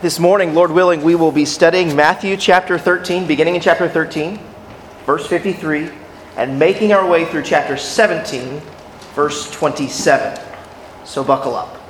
[0.00, 4.38] This morning, Lord willing, we will be studying Matthew chapter 13, beginning in chapter 13,
[5.04, 5.90] verse 53,
[6.36, 8.60] and making our way through chapter 17,
[9.16, 10.40] verse 27.
[11.04, 11.82] So buckle up.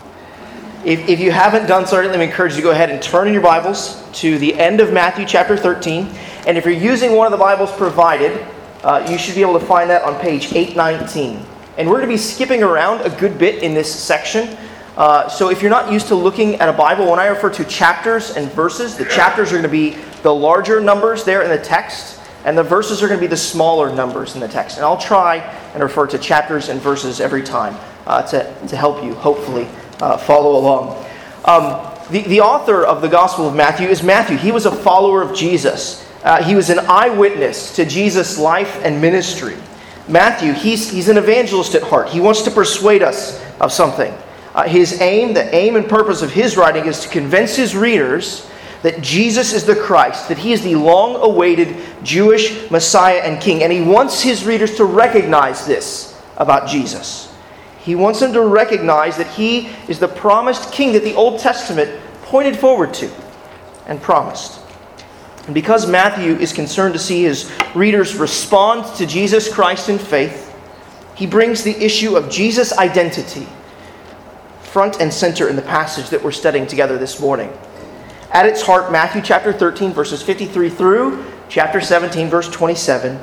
[0.87, 3.27] If, if you haven't done so, let me encourage you to go ahead and turn
[3.27, 6.07] in your Bibles to the end of Matthew chapter 13.
[6.47, 8.43] And if you're using one of the Bibles provided,
[8.85, 11.45] uh, you should be able to find that on page 819.
[11.77, 14.57] And we're going to be skipping around a good bit in this section.
[14.99, 17.65] Uh, so if you're not used to looking at a Bible, when I refer to
[17.65, 19.91] chapters and verses, the chapters are going to be
[20.23, 23.37] the larger numbers there in the text, and the verses are going to be the
[23.37, 24.77] smaller numbers in the text.
[24.77, 25.37] And I'll try
[25.73, 27.77] and refer to chapters and verses every time
[28.09, 29.69] uh, to, to help you, hopefully,
[30.01, 31.07] uh, follow along.
[31.45, 34.37] Um, the, the author of the Gospel of Matthew is Matthew.
[34.37, 36.05] He was a follower of Jesus.
[36.25, 39.55] Uh, he was an eyewitness to Jesus' life and ministry.
[40.09, 42.09] Matthew, he's, he's an evangelist at heart.
[42.09, 44.13] He wants to persuade us of something.
[44.59, 48.51] Uh, his aim, the aim and purpose of his writing, is to convince his readers
[48.83, 53.63] that Jesus is the Christ, that he is the long awaited Jewish Messiah and King.
[53.63, 57.33] And he wants his readers to recognize this about Jesus.
[57.79, 61.89] He wants them to recognize that he is the promised King that the Old Testament
[62.23, 63.09] pointed forward to
[63.87, 64.61] and promised.
[65.45, 70.53] And because Matthew is concerned to see his readers respond to Jesus Christ in faith,
[71.15, 73.47] he brings the issue of Jesus' identity
[74.69, 77.51] front and center in the passage that we're studying together this morning.
[78.31, 83.19] At its heart, Matthew chapter 13, verses 53 through chapter 17, verse 27,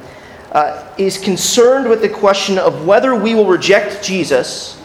[0.51, 4.81] uh, is concerned with the question of whether we will reject Jesus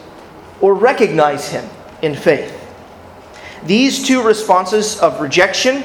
[0.60, 1.64] or recognize him
[2.02, 2.56] in faith.
[3.64, 5.84] These two responses of rejection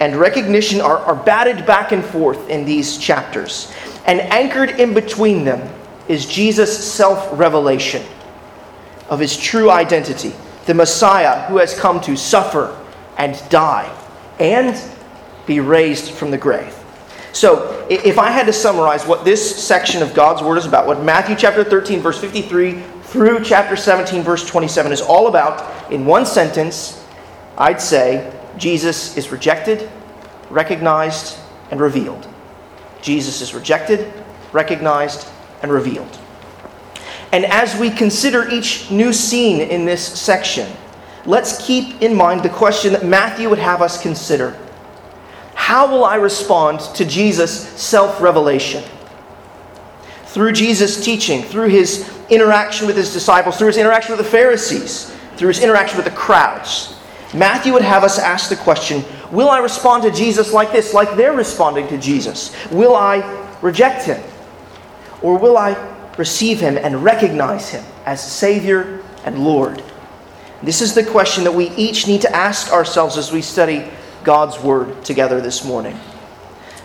[0.00, 3.72] and recognition are, are batted back and forth in these chapters.
[4.06, 5.72] And anchored in between them
[6.08, 8.02] is Jesus' self revelation
[9.12, 10.32] of his true identity,
[10.64, 12.74] the Messiah who has come to suffer
[13.18, 13.94] and die
[14.40, 14.74] and
[15.44, 16.74] be raised from the grave.
[17.34, 21.04] So, if I had to summarize what this section of God's Word is about, what
[21.04, 26.24] Matthew chapter 13, verse 53 through chapter 17, verse 27 is all about, in one
[26.24, 27.04] sentence,
[27.58, 29.90] I'd say Jesus is rejected,
[30.48, 31.36] recognized,
[31.70, 32.26] and revealed.
[33.02, 34.10] Jesus is rejected,
[34.52, 35.28] recognized,
[35.60, 36.18] and revealed.
[37.32, 40.70] And as we consider each new scene in this section,
[41.24, 44.56] let's keep in mind the question that Matthew would have us consider
[45.54, 48.84] How will I respond to Jesus' self revelation?
[50.26, 55.14] Through Jesus' teaching, through his interaction with his disciples, through his interaction with the Pharisees,
[55.36, 56.94] through his interaction with the crowds,
[57.34, 61.16] Matthew would have us ask the question Will I respond to Jesus like this, like
[61.16, 62.54] they're responding to Jesus?
[62.70, 63.20] Will I
[63.62, 64.22] reject him?
[65.22, 65.91] Or will I
[66.22, 69.82] receive him and recognize him as Savior and Lord?
[70.62, 73.90] This is the question that we each need to ask ourselves as we study
[74.22, 75.98] God's Word together this morning.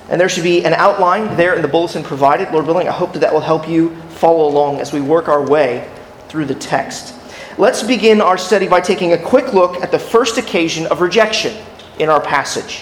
[0.10, 2.52] And there should be an outline there in the bulletin provided.
[2.52, 5.48] Lord willing, I hope that that will help you follow along as we work our
[5.48, 5.88] way
[6.30, 7.14] through the text.
[7.60, 11.56] Let's begin our study by taking a quick look at the first occasion of rejection
[12.00, 12.82] in our passage,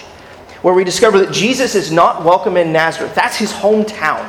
[0.62, 3.14] where we discover that Jesus is not welcome in Nazareth.
[3.14, 4.24] That's his hometown.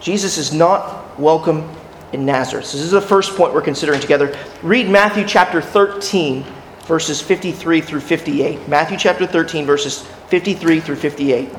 [0.00, 1.68] Jesus is not welcome
[2.12, 2.66] in Nazareth.
[2.66, 4.36] So this is the first point we're considering together.
[4.62, 6.44] Read Matthew chapter 13,
[6.84, 8.68] verses 53 through 58.
[8.68, 11.50] Matthew chapter 13, verses 53 through 58.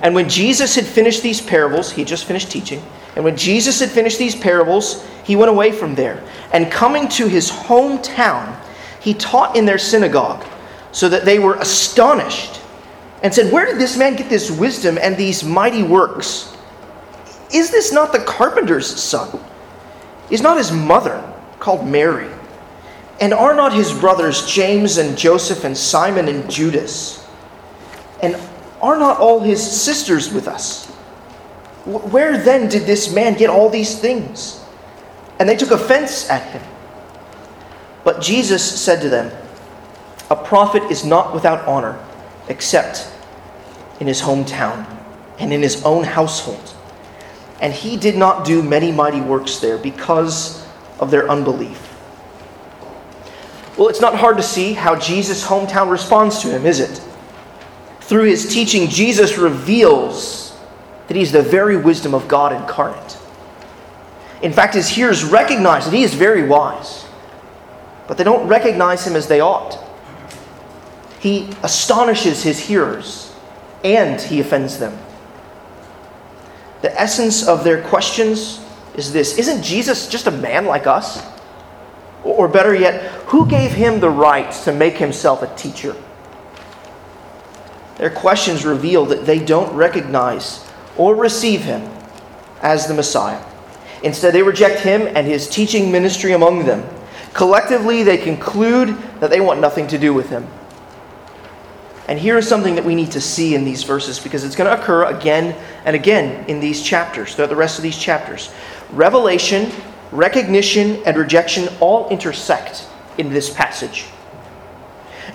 [0.00, 2.82] And when Jesus had finished these parables, he just finished teaching.
[3.14, 6.22] And when Jesus had finished these parables, he went away from there.
[6.52, 8.58] And coming to his hometown,
[9.00, 10.44] he taught in their synagogue,
[10.90, 12.60] so that they were astonished
[13.22, 16.51] and said, Where did this man get this wisdom and these mighty works?
[17.52, 19.38] Is this not the carpenter's son?
[20.30, 21.22] Is not his mother
[21.58, 22.30] called Mary?
[23.20, 27.26] And are not his brothers James and Joseph and Simon and Judas?
[28.22, 28.36] And
[28.80, 30.86] are not all his sisters with us?
[31.84, 34.64] Where then did this man get all these things?
[35.38, 36.62] And they took offense at him.
[38.04, 39.30] But Jesus said to them,
[40.30, 42.02] A prophet is not without honor
[42.48, 43.08] except
[44.00, 44.86] in his hometown
[45.38, 46.74] and in his own household
[47.62, 50.66] and he did not do many mighty works there because
[50.98, 51.88] of their unbelief.
[53.78, 57.00] Well, it's not hard to see how Jesus' hometown responds to him, is it?
[58.00, 60.58] Through his teaching, Jesus reveals
[61.06, 63.16] that he's the very wisdom of God incarnate.
[64.42, 67.06] In fact, his hearers recognize that he is very wise,
[68.08, 69.78] but they don't recognize him as they ought.
[71.20, 73.32] He astonishes his hearers
[73.84, 74.98] and he offends them.
[76.82, 78.60] The essence of their questions
[78.94, 81.24] is this Isn't Jesus just a man like us?
[82.24, 85.96] Or better yet, who gave him the right to make himself a teacher?
[87.98, 90.64] Their questions reveal that they don't recognize
[90.96, 91.88] or receive him
[92.60, 93.42] as the Messiah.
[94.02, 96.84] Instead, they reject him and his teaching ministry among them.
[97.32, 100.46] Collectively, they conclude that they want nothing to do with him.
[102.12, 104.68] And here is something that we need to see in these verses because it's going
[104.68, 105.56] to occur again
[105.86, 108.52] and again in these chapters, throughout the rest of these chapters.
[108.90, 109.72] Revelation,
[110.10, 112.86] recognition, and rejection all intersect
[113.16, 114.04] in this passage.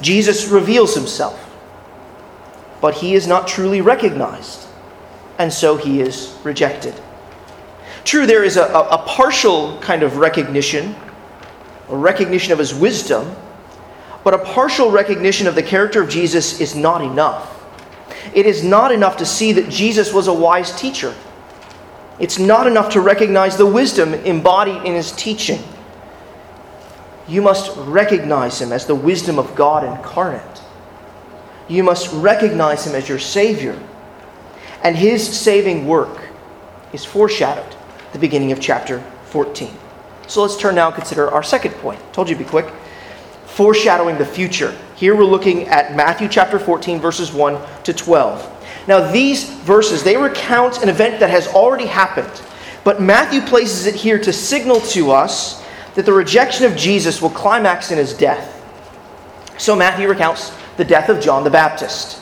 [0.01, 1.51] Jesus reveals himself,
[2.79, 4.67] but he is not truly recognized,
[5.39, 6.93] and so he is rejected.
[8.03, 10.95] True, there is a, a, partial kind of recognition,
[11.89, 13.35] a recognition of his wisdom
[14.27, 17.63] but a partial recognition of the character of Jesus is not enough.
[18.35, 21.15] It is not enough to see that Jesus was a wise teacher.
[22.19, 25.63] It's not enough to recognize the wisdom embodied in his teaching.
[27.29, 30.61] You must recognize him as the wisdom of God incarnate.
[31.69, 33.81] You must recognize him as your Savior.
[34.83, 36.27] And his saving work
[36.91, 37.73] is foreshadowed
[38.05, 39.73] at the beginning of chapter 14.
[40.27, 42.01] So let's turn now and consider our second point.
[42.11, 42.73] Told you to be quick
[43.57, 44.77] foreshadowing the future.
[44.95, 48.85] Here we're looking at Matthew chapter 14, verses 1 to 12.
[48.87, 52.43] Now, these verses, they recount an event that has already happened,
[52.83, 55.65] but Matthew places it here to signal to us
[55.95, 58.53] that the rejection of Jesus will climax in his death.
[59.57, 62.21] So, Matthew recounts the death of John the Baptist.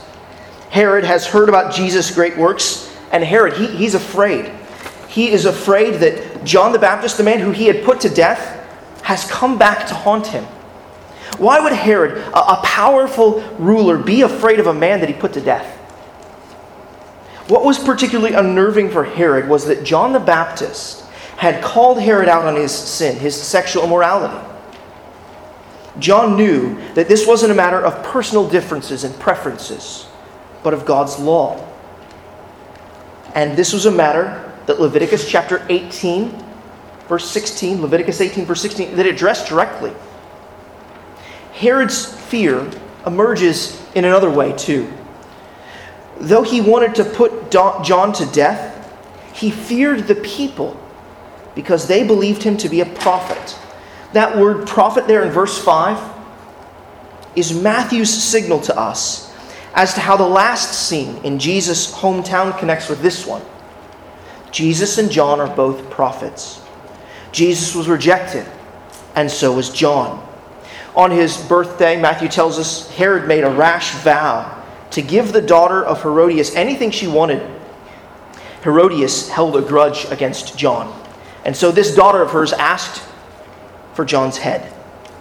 [0.70, 4.54] Herod has heard about Jesus' great works, and Herod, he, he's afraid.
[5.10, 8.64] He is afraid that John the Baptist, the man who he had put to death,
[9.02, 10.46] has come back to haunt him.
[11.38, 15.42] Why would Herod, a, powerful ruler, be afraid of a man that he put to
[15.42, 15.66] death?
[17.48, 21.04] What was particularly unnerving for Herod was that John the Baptist
[21.38, 24.48] had called Herod out on his sin, his sexual immorality.
[26.00, 30.08] John knew that this wasn't a matter of personal differences and preferences,
[30.64, 31.62] but of God's law.
[33.34, 36.32] And this was a matter that Leviticus chapter 18,
[37.08, 39.94] verse 16, Leviticus 18, verse 16, that addressed directly.
[41.56, 42.70] Herod's fear
[43.06, 44.92] emerges in another way, too.
[46.18, 48.74] Though he wanted to put John to death,
[49.34, 50.80] he feared the people
[51.56, 53.58] because they believed him to be a prophet.
[54.12, 55.98] That word prophet there in verse 5
[57.38, 59.34] is Matthew's signal to us
[59.74, 63.42] as to how the last scene in Jesus' hometown connects with this one.
[64.52, 66.62] Jesus and John are both prophets.
[67.32, 68.46] Jesus was rejected,
[69.16, 70.25] and so was John.
[70.96, 75.84] On his birthday, Matthew tells us Herod made a rash vow to give the daughter
[75.84, 77.46] of Herodias anything she wanted.
[78.64, 81.02] Herodias held a grudge against John.
[81.44, 83.04] And so this daughter of hers asked
[83.94, 84.72] for John's head.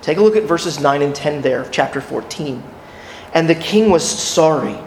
[0.00, 2.62] Take a look at verses 9 and 10 there of chapter 14.
[3.32, 4.78] And the king was sorry,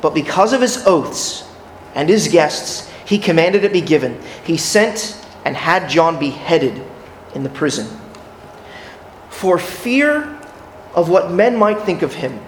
[0.00, 1.48] but because of his oaths
[1.94, 4.20] and his guests, he commanded it be given.
[4.42, 6.82] He sent and had John beheaded
[7.34, 8.01] in the prison
[9.42, 10.38] for fear
[10.94, 12.38] of what men might think of him,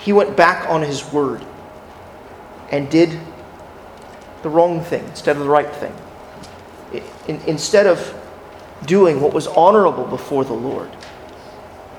[0.00, 1.40] he went back on his word
[2.72, 3.16] and did
[4.42, 5.94] the wrong thing instead of the right thing.
[7.28, 8.12] In, instead of
[8.86, 10.90] doing what was honorable before the Lord,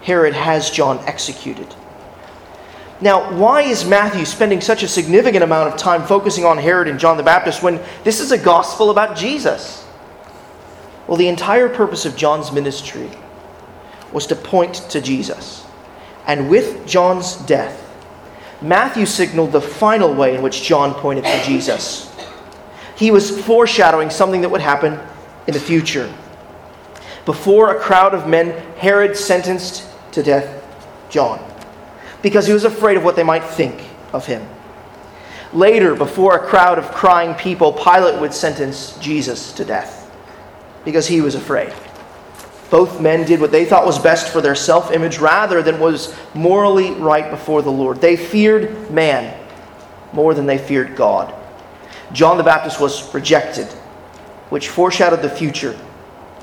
[0.02, 1.74] Herod has John executed.
[3.00, 7.00] Now, why is Matthew spending such a significant amount of time focusing on Herod and
[7.00, 9.88] John the Baptist when this is a gospel about Jesus?
[11.08, 13.10] Well, the entire purpose of John's ministry
[14.14, 15.66] was to point to Jesus.
[16.28, 17.80] And with John's death,
[18.62, 22.10] Matthew signaled the final way in which John pointed to Jesus.
[22.96, 25.00] He was foreshadowing something that would happen
[25.48, 26.12] in the future.
[27.26, 30.64] Before a crowd of men, Herod sentenced to death
[31.10, 31.44] John
[32.22, 33.82] because he was afraid of what they might think
[34.14, 34.48] of him.
[35.52, 40.10] Later, before a crowd of crying people, Pilate would sentence Jesus to death
[40.86, 41.74] because he was afraid.
[42.74, 46.12] Both men did what they thought was best for their self image rather than was
[46.34, 48.02] morally right before the Lord.
[48.02, 49.40] They feared man
[50.12, 51.32] more than they feared God.
[52.14, 53.68] John the Baptist was rejected,
[54.50, 55.80] which foreshadowed the future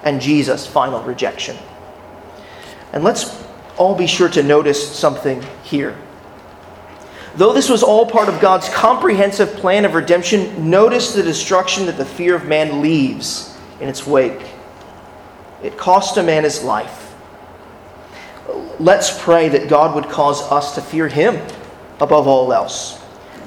[0.04, 1.56] and Jesus' final rejection.
[2.92, 3.42] And let's
[3.76, 5.98] all be sure to notice something here.
[7.34, 11.98] Though this was all part of God's comprehensive plan of redemption, notice the destruction that
[11.98, 14.59] the fear of man leaves in its wake.
[15.62, 17.14] It cost a man his life.
[18.78, 21.40] Let's pray that God would cause us to fear him
[22.00, 22.98] above all else,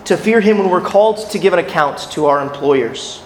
[0.05, 3.23] to fear him when we're called to give an account to our employers.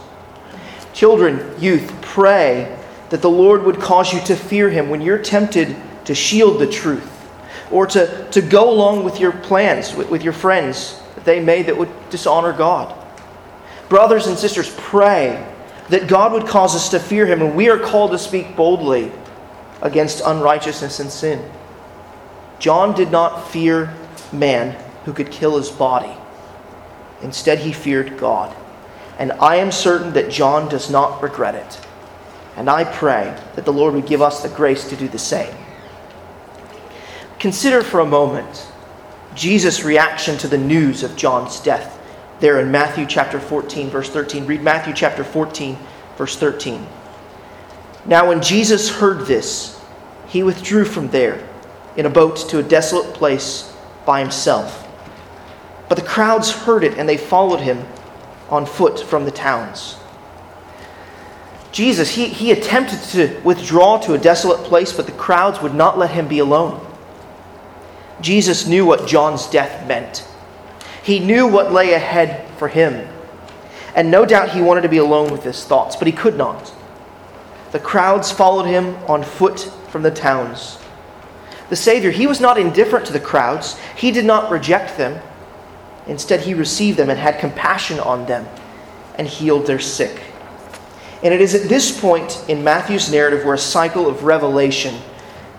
[0.93, 2.75] Children, youth, pray
[3.09, 5.75] that the Lord would cause you to fear him when you're tempted
[6.05, 7.13] to shield the truth
[7.71, 11.65] or to, to go along with your plans with, with your friends that they made
[11.65, 12.95] that would dishonor God.
[13.89, 15.45] Brothers and sisters, pray
[15.89, 19.11] that God would cause us to fear him and we are called to speak boldly
[19.81, 21.49] against unrighteousness and sin.
[22.59, 23.93] John did not fear
[24.31, 24.75] man
[25.05, 26.13] who could kill his body.
[27.21, 28.55] Instead, he feared God.
[29.17, 31.81] And I am certain that John does not regret it.
[32.55, 35.55] And I pray that the Lord would give us the grace to do the same.
[37.39, 38.67] Consider for a moment
[39.35, 41.96] Jesus' reaction to the news of John's death
[42.39, 44.45] there in Matthew chapter 14, verse 13.
[44.45, 45.77] Read Matthew chapter 14,
[46.17, 46.85] verse 13.
[48.05, 49.81] Now, when Jesus heard this,
[50.27, 51.47] he withdrew from there
[51.95, 53.73] in a boat to a desolate place
[54.05, 54.87] by himself.
[55.89, 57.85] But the crowds heard it and they followed him
[58.49, 59.97] on foot from the towns.
[61.71, 65.97] Jesus, he, he attempted to withdraw to a desolate place, but the crowds would not
[65.97, 66.83] let him be alone.
[68.21, 70.27] Jesus knew what John's death meant.
[71.07, 73.07] He knew what lay ahead for him.
[73.95, 76.73] And no doubt he wanted to be alone with his thoughts, but he could not.
[77.71, 80.77] The crowds followed him on foot from the towns.
[81.69, 85.21] The Savior, he was not indifferent to the crowds, he did not reject them.
[86.07, 88.45] Instead, he received them and had compassion on them
[89.15, 90.19] and healed their sick.
[91.23, 94.99] And it is at this point in Matthew's narrative where a cycle of revelation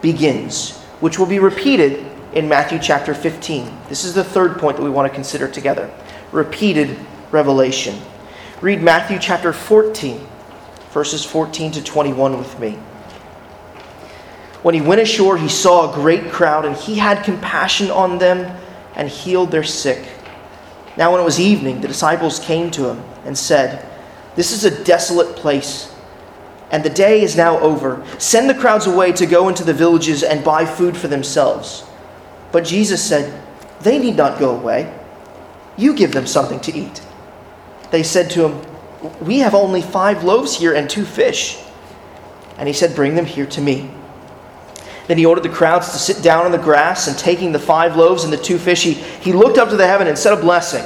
[0.03, 3.71] begins, which will be repeated in Matthew chapter 15.
[3.89, 5.91] This is the third point that we want to consider together
[6.33, 6.99] repeated
[7.31, 7.99] revelation.
[8.61, 10.21] Read Matthew chapter 14,
[10.91, 12.73] verses 14 to 21 with me.
[14.63, 18.61] When he went ashore, he saw a great crowd, and he had compassion on them
[18.95, 20.09] and healed their sick.
[20.97, 23.87] Now, when it was evening, the disciples came to him and said,
[24.35, 25.95] This is a desolate place,
[26.73, 28.05] and the day is now over.
[28.19, 31.88] Send the crowds away to go into the villages and buy food for themselves.
[32.53, 33.43] But Jesus said,
[33.81, 34.95] They need not go away.
[35.77, 37.03] You give them something to eat.
[37.91, 38.67] They said to him,
[39.21, 41.59] We have only five loaves here and two fish.
[42.57, 43.91] And he said, Bring them here to me.
[45.07, 47.97] Then he ordered the crowds to sit down on the grass, and taking the five
[47.97, 50.41] loaves and the two fish, he, he looked up to the heaven and said a
[50.41, 50.85] blessing.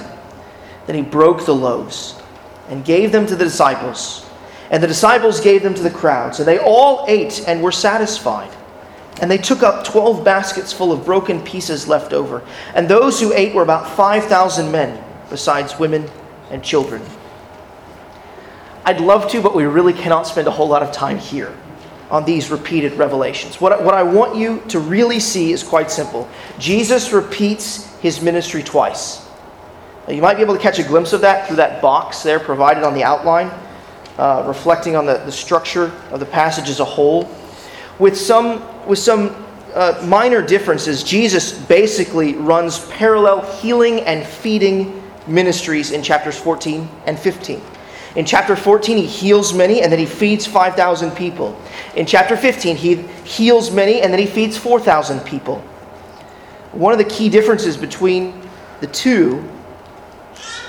[0.87, 2.21] Then he broke the loaves
[2.69, 4.25] and gave them to the disciples.
[4.71, 6.39] And the disciples gave them to the crowds.
[6.39, 8.51] And they all ate and were satisfied.
[9.21, 12.43] And they took up twelve baskets full of broken pieces left over.
[12.75, 16.09] And those who ate were about 5,000 men, besides women
[16.51, 17.03] and children.
[18.85, 21.57] I'd love to, but we really cannot spend a whole lot of time here
[22.11, 23.61] on these repeated revelations.
[23.61, 26.29] What, what I want you to really see is quite simple.
[26.59, 29.27] Jesus repeats his ministry twice.
[30.07, 32.39] Now, you might be able to catch a glimpse of that through that box there
[32.41, 33.51] provided on the outline,
[34.19, 37.25] uh, reflecting on the, the structure of the passage as a whole.
[37.99, 39.35] With some, with some
[39.75, 47.19] uh, minor differences, Jesus basically runs parallel healing and feeding ministries in chapters 14 and
[47.19, 47.61] 15.
[48.15, 51.59] In chapter 14, he heals many and then he feeds 5,000 people.
[51.97, 55.61] In chapter 15, he heals many and then he feeds 4,000 people.
[56.73, 58.43] One of the key differences between
[58.81, 59.49] the two,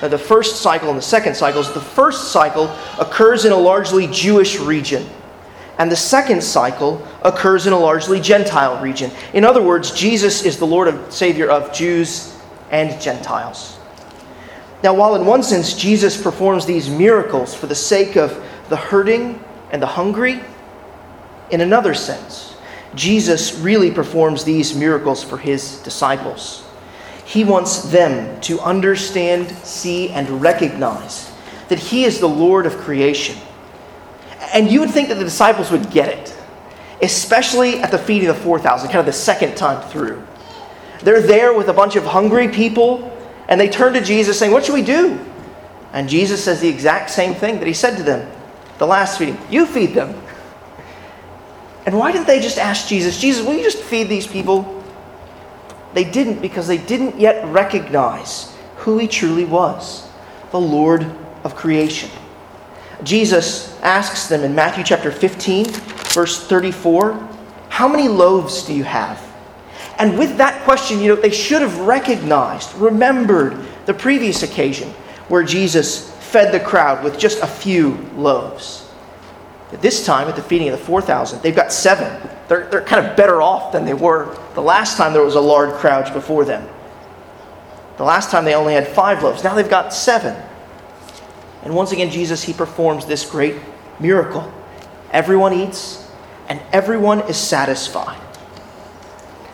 [0.01, 3.57] uh, the first cycle and the second cycle, is the first cycle occurs in a
[3.57, 5.05] largely Jewish region,
[5.83, 9.11] and the second cycle occurs in a largely Gentile region.
[9.33, 12.39] In other words, Jesus is the Lord and Savior of Jews
[12.71, 13.77] and Gentiles.
[14.81, 18.31] Now, while in one sense Jesus performs these miracles for the sake of
[18.69, 20.39] the hurting and the hungry,
[21.51, 22.55] in another sense,
[22.95, 26.63] Jesus really performs these miracles for his disciples.
[27.25, 31.29] He wants them to understand, see, and recognize
[31.67, 33.35] that he is the Lord of creation.
[34.53, 36.37] And you would think that the disciples would get it,
[37.01, 40.25] especially at the feeding of the 4,000, kind of the second time through.
[41.01, 43.09] They're there with a bunch of hungry people
[43.47, 45.19] and they turn to Jesus saying, What should we do?
[45.91, 48.31] And Jesus says the exact same thing that he said to them
[48.77, 50.19] the last feeding You feed them.
[51.85, 54.83] And why didn't they just ask Jesus, Jesus, will you just feed these people?
[55.93, 60.07] They didn't because they didn't yet recognize who he truly was
[60.51, 61.03] the Lord
[61.43, 62.09] of creation.
[63.03, 65.65] Jesus asks them in Matthew chapter 15,
[66.13, 67.13] verse 34,
[67.69, 69.21] How many loaves do you have?
[69.99, 74.89] And with that question, you know, they should have recognized, remembered the previous occasion
[75.27, 78.89] where Jesus fed the crowd with just a few loaves.
[79.69, 82.29] But this time, at the feeding of the 4,000, they've got seven.
[82.47, 85.41] They're, they're kind of better off than they were the last time there was a
[85.41, 86.67] large crowd before them.
[87.97, 89.43] The last time they only had five loaves.
[89.43, 90.35] Now they've got seven.
[91.63, 93.55] And once again, Jesus, he performs this great
[93.99, 94.51] miracle.
[95.11, 96.09] everyone eats,
[96.49, 98.19] and everyone is satisfied.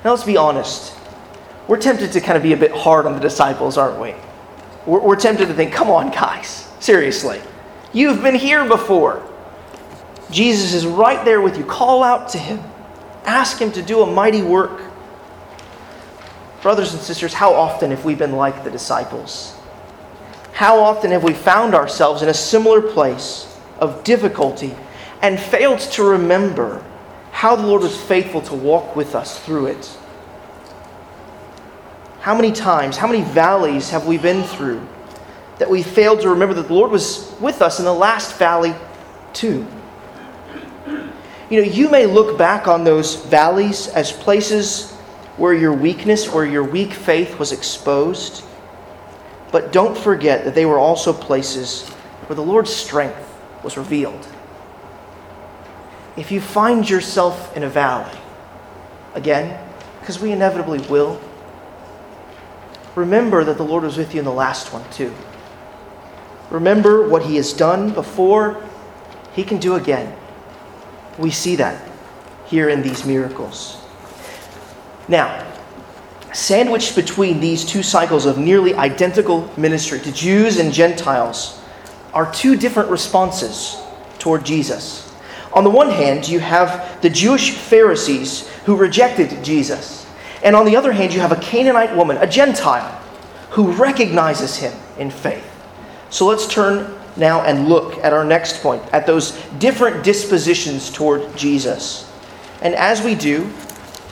[0.04, 0.96] Now, let's be honest.
[1.68, 4.16] We're tempted to kind of be a bit hard on the disciples, aren't we?
[4.86, 7.42] We're, we're tempted to think, come on, guys, seriously.
[7.94, 9.26] You've been here before.
[10.32, 11.66] Jesus is right there with you.
[11.66, 12.64] Call out to him,
[13.26, 14.82] ask him to do a mighty work.
[16.62, 19.59] Brothers and sisters, how often have we been like the disciples?
[20.60, 24.76] How often have we found ourselves in a similar place of difficulty
[25.22, 26.84] and failed to remember
[27.32, 29.98] how the Lord was faithful to walk with us through it?
[32.20, 34.86] How many times, how many valleys have we been through
[35.60, 38.76] that we failed to remember that the Lord was with us in the last valley
[39.32, 39.66] too?
[41.50, 44.92] You know, you may look back on those valleys as places
[45.38, 48.44] where your weakness or your weak faith was exposed,
[49.52, 51.88] but don't forget that they were also places
[52.28, 53.26] where the Lord's strength
[53.64, 54.28] was revealed.
[56.16, 58.18] If you find yourself in a valley,
[59.14, 59.60] again,
[60.00, 61.20] because we inevitably will,
[62.96, 65.14] remember that the Lord was with you in the last one too.
[66.50, 68.62] Remember what He has done before,
[69.34, 70.16] He can do again.
[71.18, 71.82] We see that
[72.46, 73.82] here in these miracles.
[75.08, 75.49] Now,
[76.34, 81.60] sandwiched between these two cycles of nearly identical ministry to Jews and Gentiles
[82.14, 83.78] are two different responses
[84.20, 85.14] toward Jesus.
[85.54, 90.06] On the one hand, you have the Jewish Pharisees who rejected Jesus.
[90.44, 92.96] And on the other hand, you have a Canaanite woman, a Gentile,
[93.52, 95.46] who recognizes him in faith.
[96.10, 101.36] So let's turn now and look at our next point, at those different dispositions toward
[101.36, 102.12] Jesus.
[102.62, 103.52] And as we do,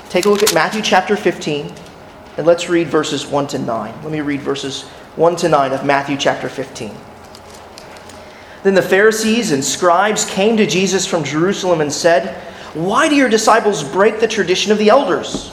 [0.10, 1.74] take a look at Matthew chapter 15,
[2.38, 4.04] and let's read verses 1 to 9.
[4.04, 4.84] Let me read verses
[5.16, 6.96] 1 to 9 of Matthew chapter 15.
[8.64, 12.36] Then the Pharisees and scribes came to Jesus from Jerusalem and said,
[12.74, 15.52] Why do your disciples break the tradition of the elders?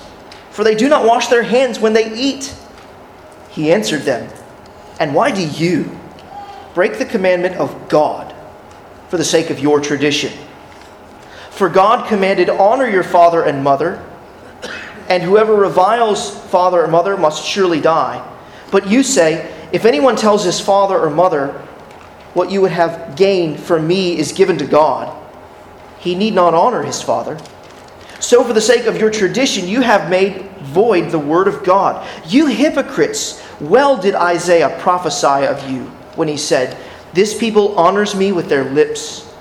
[0.51, 2.55] For they do not wash their hands when they eat.
[3.51, 4.31] He answered them,
[5.01, 5.99] And why do you?
[6.75, 8.35] break the commandment of God
[9.09, 10.33] for the sake of your tradition.
[11.51, 14.05] For God commanded, Honor your father and mother,
[15.09, 18.27] and whoever reviles father or mother must surely die.
[18.71, 21.49] But you say, If anyone tells his father or mother,
[22.35, 25.17] What you would have gained from me is given to God,
[25.99, 27.39] he need not honor his father.
[28.19, 32.07] So, for the sake of your tradition, you have made void the word of God.
[32.27, 35.85] You hypocrites, well did Isaiah prophesy of you
[36.17, 36.77] when he said,
[37.13, 39.33] This people honors me with their lips,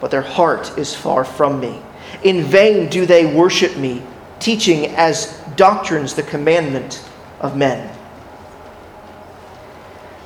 [0.00, 1.80] but their heart is far from me.
[2.24, 4.02] In vain do they worship me,
[4.42, 7.02] teaching as doctrines the commandment
[7.40, 7.96] of men.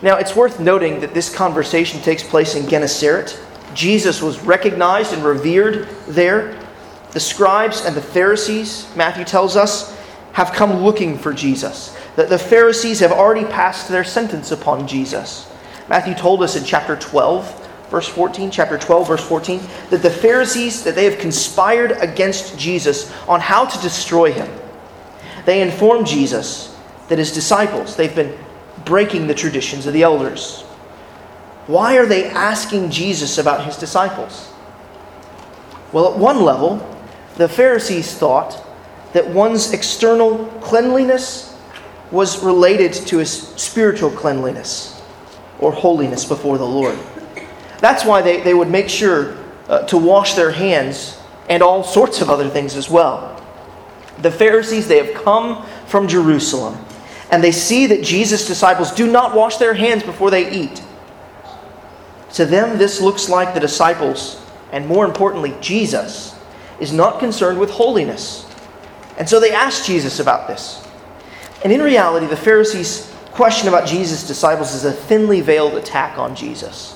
[0.02, 3.38] Now, it's worth noting that this conversation takes place in Gennesaret.
[3.74, 6.58] Jesus was recognized and revered there.
[7.12, 9.96] The scribes and the Pharisees, Matthew tells us,
[10.32, 11.96] have come looking for Jesus.
[12.16, 15.50] That the Pharisees have already passed their sentence upon Jesus.
[15.88, 20.82] Matthew told us in chapter 12, verse 14, chapter 12, verse 14, that the Pharisees,
[20.84, 24.48] that they have conspired against Jesus on how to destroy him.
[25.44, 26.76] They inform Jesus
[27.08, 28.36] that his disciples, they've been
[28.84, 30.62] breaking the traditions of the elders.
[31.66, 34.52] Why are they asking Jesus about his disciples?
[35.92, 36.78] Well, at one level,
[37.36, 38.64] the Pharisees thought
[39.12, 41.56] that one's external cleanliness
[42.10, 45.02] was related to his spiritual cleanliness
[45.58, 46.98] or holiness before the Lord.
[47.80, 49.36] That's why they, they would make sure
[49.68, 53.32] uh, to wash their hands and all sorts of other things as well.
[54.22, 56.78] The Pharisees, they have come from Jerusalem
[57.30, 60.82] and they see that Jesus' disciples do not wash their hands before they eat.
[62.34, 66.34] To them, this looks like the disciples, and more importantly, Jesus,
[66.80, 68.46] is not concerned with holiness.
[69.18, 70.86] And so they ask Jesus about this.
[71.64, 76.36] And in reality, the Pharisees question about Jesus' disciples is a thinly veiled attack on
[76.36, 76.95] Jesus.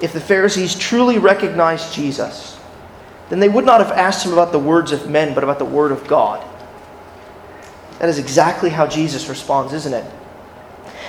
[0.00, 2.58] If the Pharisees truly recognized Jesus,
[3.28, 5.64] then they would not have asked him about the words of men, but about the
[5.64, 6.46] word of God.
[7.98, 10.04] That is exactly how Jesus responds, isn't it?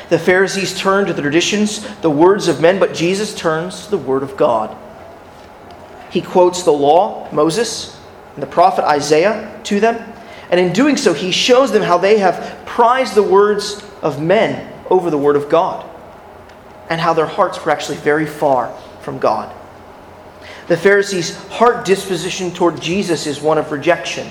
[0.09, 3.97] The Pharisees turn to the traditions, the words of men, but Jesus turns to the
[3.97, 4.75] word of God.
[6.09, 7.99] He quotes the law, Moses,
[8.35, 10.13] and the prophet Isaiah to them,
[10.49, 14.73] and in doing so, he shows them how they have prized the words of men
[14.89, 15.86] over the Word of God,
[16.89, 19.53] and how their hearts were actually very far from God.
[20.67, 24.27] The Pharisees' heart disposition toward Jesus is one of rejection.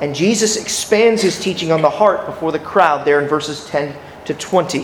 [0.00, 3.96] And Jesus expands his teaching on the heart before the crowd there in verses 10
[4.26, 4.82] to 20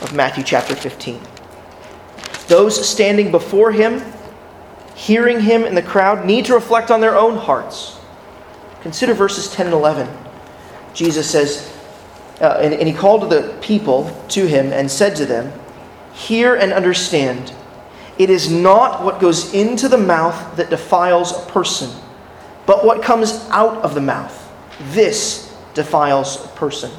[0.00, 1.20] of Matthew chapter 15.
[2.46, 4.02] Those standing before him
[4.94, 7.98] hearing him in the crowd need to reflect on their own hearts.
[8.82, 10.08] Consider verses 10 and 11.
[10.92, 11.76] Jesus says,
[12.40, 15.52] uh, and, and he called the people to him and said to them,
[16.14, 17.52] Hear and understand.
[18.18, 21.90] It is not what goes into the mouth that defiles a person,
[22.66, 24.40] but what comes out of the mouth.
[24.92, 26.90] This defiles a person.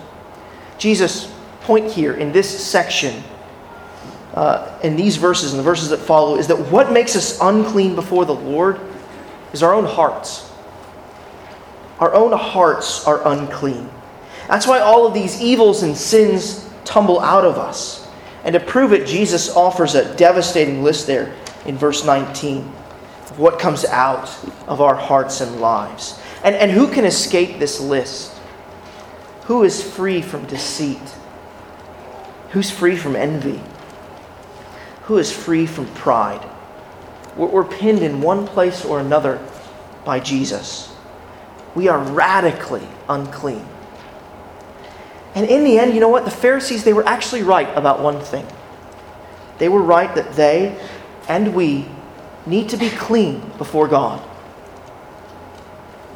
[0.78, 3.24] Jesus' point here in this section,
[4.34, 7.96] uh, in these verses and the verses that follow, is that what makes us unclean
[7.96, 8.80] before the Lord
[9.54, 10.52] is our own hearts.
[12.00, 13.90] Our own hearts are unclean.
[14.50, 18.05] That's why all of these evils and sins tumble out of us.
[18.46, 21.34] And to prove it, Jesus offers a devastating list there
[21.66, 24.30] in verse 19 of what comes out
[24.68, 26.22] of our hearts and lives.
[26.44, 28.40] And, and who can escape this list?
[29.46, 31.02] Who is free from deceit?
[32.52, 33.60] Who's free from envy?
[35.06, 36.48] Who is free from pride?
[37.36, 39.40] We're, we're pinned in one place or another
[40.06, 40.96] by Jesus.
[41.74, 43.68] We are radically unclean.
[45.36, 46.26] And in the end, you know what?
[46.26, 48.48] The Pharisees, they were actually right about one thing.
[49.58, 50.78] They were right that they
[51.28, 51.88] and we
[52.46, 54.24] need to be clean before God.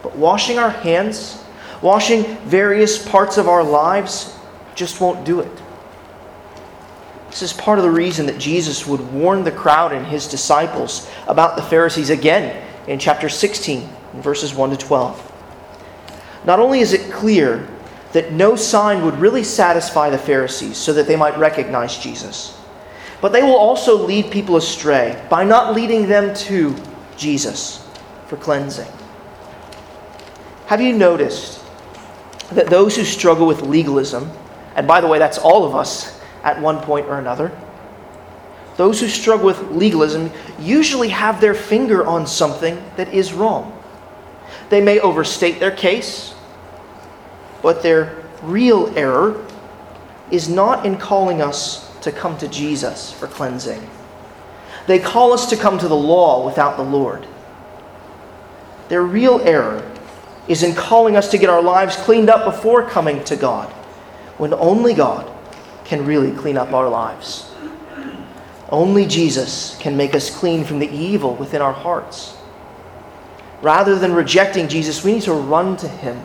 [0.04, 1.44] But washing our hands,
[1.82, 4.38] washing various parts of our lives,
[4.76, 5.52] just won't do it.
[7.30, 11.10] This is part of the reason that Jesus would warn the crowd and his disciples
[11.28, 15.26] about the Pharisees again in chapter 16, verses 1 to 12.
[16.46, 17.68] Not only is it clear
[18.14, 22.60] that no sign would really satisfy the Pharisees so that they might recognize Jesus.
[23.22, 26.76] But they will also lead people astray by not leading them to
[27.18, 27.86] Jesus
[28.28, 28.88] for cleansing.
[30.68, 31.64] Have you noticed
[32.52, 34.32] that those who struggle with legalism,
[34.76, 37.52] and by the way, that's all of us at one point or another,
[38.78, 43.78] those who struggle with legalism usually have their finger on something that is wrong.
[44.70, 46.34] They may overstate their case,
[47.62, 49.46] but their real error
[50.32, 53.82] is not in calling us to come to Jesus for cleansing.
[54.88, 57.28] They call us to come to the law without the Lord.
[58.88, 59.90] Their real error
[60.48, 63.70] is in calling us to get our lives cleaned up before coming to God,
[64.38, 65.32] when only God
[65.86, 67.52] can really clean up our lives.
[68.72, 72.36] Only Jesus can make us clean from the evil within our hearts.
[73.62, 76.20] Rather than rejecting Jesus, we need to run to Him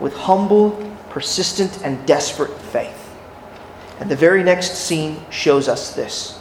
[0.00, 0.70] with humble,
[1.10, 2.96] persistent, and desperate faith.
[4.00, 6.40] And the very next scene shows us this.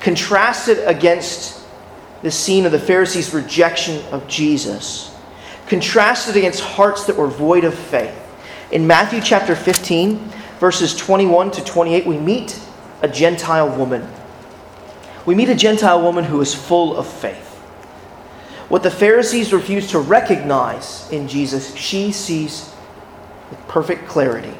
[0.00, 1.60] Contrasted against
[2.22, 5.14] the scene of the Pharisees' rejection of Jesus,
[5.66, 8.16] contrasted against hearts that were void of faith.
[8.70, 10.16] In Matthew chapter 15,
[10.60, 12.60] verses 21 to 28, we meet
[13.02, 14.06] a Gentile woman.
[15.26, 17.48] We meet a Gentile woman who is full of faith.
[18.68, 22.69] What the Pharisees refuse to recognize in Jesus, she sees
[23.50, 24.56] with perfect clarity.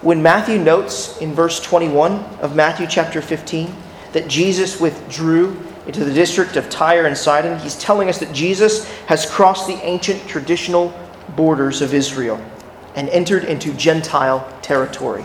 [0.00, 3.74] When Matthew notes in verse 21 of Matthew chapter 15
[4.12, 8.88] that Jesus withdrew into the district of Tyre and Sidon, he's telling us that Jesus
[9.06, 10.92] has crossed the ancient traditional
[11.36, 12.42] borders of Israel
[12.94, 15.24] and entered into Gentile territory.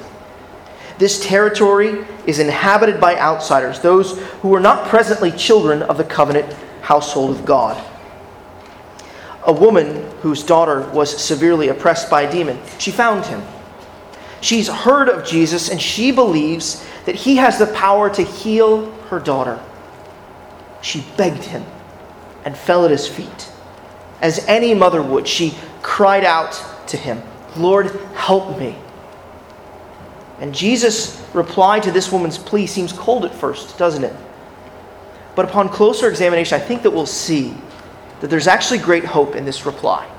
[0.97, 6.51] This territory is inhabited by outsiders, those who are not presently children of the covenant
[6.81, 7.85] household of God
[9.49, 12.59] a woman whose daughter was severely oppressed by a demon.
[12.77, 13.41] She found him.
[14.41, 19.19] She's heard of Jesus and she believes that he has the power to heal her
[19.19, 19.59] daughter.
[20.83, 21.65] She begged him
[22.45, 23.51] and fell at his feet.
[24.21, 27.19] As any mother would, she cried out to him,
[27.57, 28.75] Lord, help me.
[30.39, 34.15] And Jesus' reply to this woman's plea seems cold at first, doesn't it?
[35.35, 37.55] But upon closer examination, I think that we'll see
[38.21, 40.09] that there's actually great hope in this reply.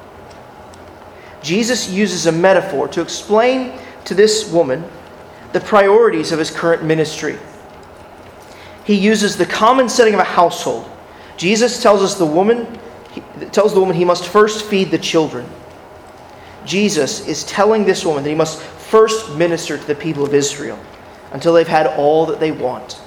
[1.42, 4.84] Jesus uses a metaphor to explain to this woman
[5.52, 7.38] the priorities of his current ministry.
[8.84, 10.90] He uses the common setting of a household.
[11.36, 12.78] Jesus tells us the woman
[13.12, 15.48] he tells the woman he must first feed the children.
[16.64, 20.78] Jesus is telling this woman that he must first minister to the people of Israel
[21.32, 23.00] until they've had all that they want.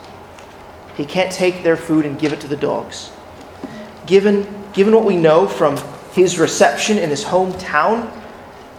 [0.95, 3.11] He can't take their food and give it to the dogs.
[4.05, 5.77] Given given what we know from
[6.13, 8.11] his reception in his hometown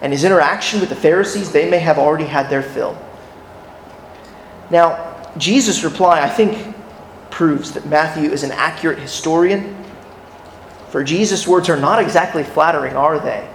[0.02, 2.98] and his interaction with the Pharisees, they may have already had their fill.
[4.70, 6.76] Now, Jesus' reply, I think,
[7.30, 9.76] proves that Matthew is an accurate historian.
[10.90, 13.48] For Jesus' words are not exactly flattering, are they?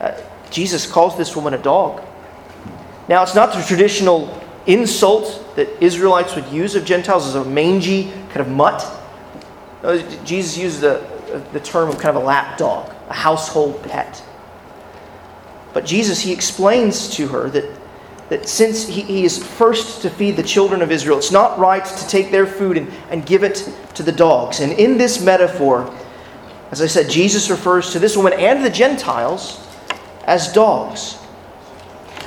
[0.00, 0.18] Uh,
[0.50, 2.02] Jesus calls this woman a dog.
[3.08, 8.10] Now, it's not the traditional insult that Israelites would use of Gentiles as a mangy
[8.28, 8.97] kind of mutt
[9.82, 11.04] Oh, Jesus used the,
[11.52, 14.22] the term of kind of a lap dog, a household pet.
[15.72, 17.64] But Jesus, he explains to her that,
[18.28, 21.84] that since he, he is first to feed the children of Israel, it's not right
[21.84, 24.60] to take their food and, and give it to the dogs.
[24.60, 25.94] And in this metaphor,
[26.70, 29.64] as I said, Jesus refers to this woman and the Gentiles
[30.24, 31.16] as dogs.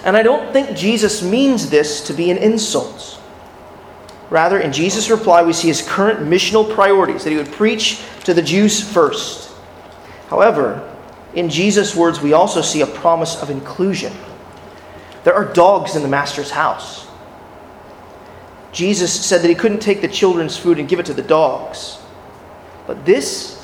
[0.04, 3.21] And I don't think Jesus means this to be an insult.
[4.32, 8.34] Rather, in Jesus' reply, we see his current missional priorities that he would preach to
[8.34, 9.52] the Jews first.
[10.30, 10.88] However,
[11.34, 14.14] in Jesus' words, we also see a promise of inclusion.
[15.26, 17.08] There are dogs in the Master's house.
[18.72, 22.00] Jesus said that he couldn't take the children's food and give it to the dogs.
[22.88, 23.62] But this,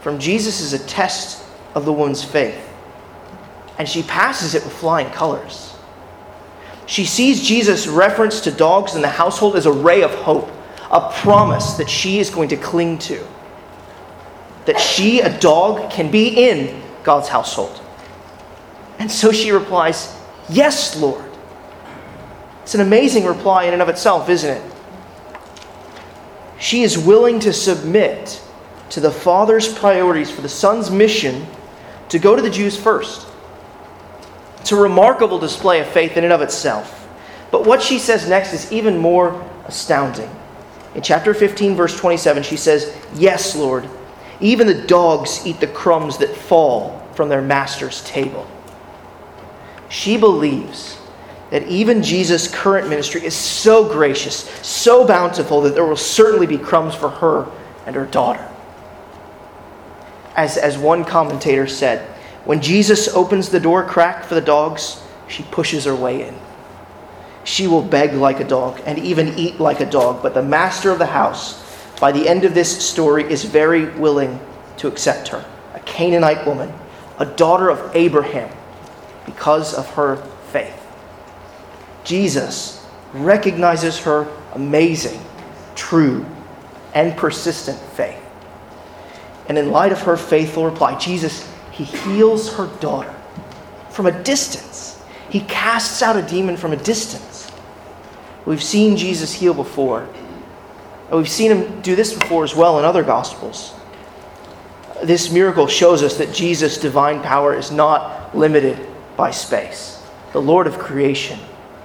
[0.00, 2.66] from Jesus, is a test of the woman's faith.
[3.78, 5.65] And she passes it with flying colors.
[6.86, 10.48] She sees Jesus' reference to dogs in the household as a ray of hope,
[10.90, 13.26] a promise that she is going to cling to.
[14.66, 17.80] That she, a dog, can be in God's household.
[18.98, 20.16] And so she replies,
[20.48, 21.24] Yes, Lord.
[22.62, 24.72] It's an amazing reply in and of itself, isn't it?
[26.58, 28.42] She is willing to submit
[28.90, 31.46] to the Father's priorities for the Son's mission
[32.08, 33.26] to go to the Jews first.
[34.66, 37.08] It's a remarkable display of faith in and of itself.
[37.52, 40.28] But what she says next is even more astounding.
[40.96, 43.88] In chapter 15, verse 27, she says, Yes, Lord,
[44.40, 48.44] even the dogs eat the crumbs that fall from their master's table.
[49.88, 50.98] She believes
[51.50, 56.58] that even Jesus' current ministry is so gracious, so bountiful, that there will certainly be
[56.58, 57.46] crumbs for her
[57.86, 58.44] and her daughter.
[60.34, 62.15] As, as one commentator said,
[62.46, 66.34] when Jesus opens the door crack for the dogs, she pushes her way in.
[67.42, 70.92] She will beg like a dog and even eat like a dog, but the master
[70.92, 71.60] of the house,
[72.00, 74.38] by the end of this story, is very willing
[74.76, 75.44] to accept her.
[75.74, 76.72] A Canaanite woman,
[77.18, 78.50] a daughter of Abraham,
[79.24, 80.16] because of her
[80.52, 80.86] faith.
[82.04, 85.20] Jesus recognizes her amazing,
[85.74, 86.24] true,
[86.94, 88.22] and persistent faith.
[89.48, 93.14] And in light of her faithful reply, Jesus he heals her daughter
[93.90, 95.02] from a distance.
[95.28, 97.50] He casts out a demon from a distance.
[98.46, 100.08] We've seen Jesus heal before.
[101.10, 103.74] And we've seen him do this before as well in other gospels.
[105.02, 108.78] This miracle shows us that Jesus' divine power is not limited
[109.16, 110.02] by space.
[110.32, 111.38] The Lord of creation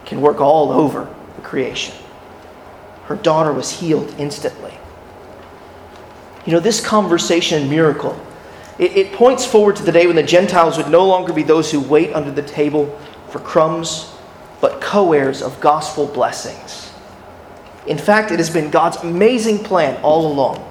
[0.06, 1.96] can work all over the creation.
[3.06, 4.74] Her daughter was healed instantly.
[6.46, 8.20] You know, this conversation miracle
[8.82, 11.72] it, it points forward to the day when the Gentiles would no longer be those
[11.72, 14.12] who wait under the table for crumbs,
[14.60, 16.92] but co heirs of gospel blessings.
[17.86, 20.68] In fact, it has been God's amazing plan all along.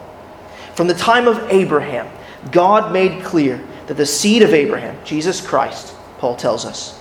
[0.74, 2.08] From the time of Abraham,
[2.50, 7.00] God made clear that the seed of Abraham, Jesus Christ, Paul tells us,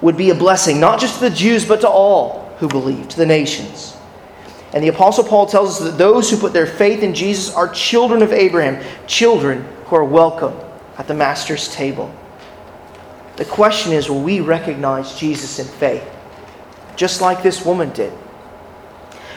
[0.00, 3.16] would be a blessing not just to the Jews, but to all who believe, to
[3.18, 3.97] the nations.
[4.78, 7.68] And the Apostle Paul tells us that those who put their faith in Jesus are
[7.68, 10.54] children of Abraham, children who are welcome
[10.96, 12.14] at the Master's table.
[13.34, 16.08] The question is will we recognize Jesus in faith,
[16.94, 18.12] just like this woman did?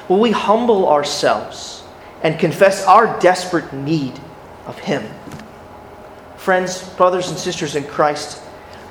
[0.08, 1.86] Will we humble ourselves
[2.22, 4.14] and confess our desperate need
[4.68, 5.04] of Him?
[6.38, 8.44] Friends, brothers, and sisters in Christ,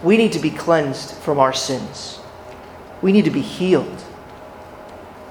[0.02, 2.18] we need to be cleansed from our sins.
[3.02, 4.04] We need to be healed.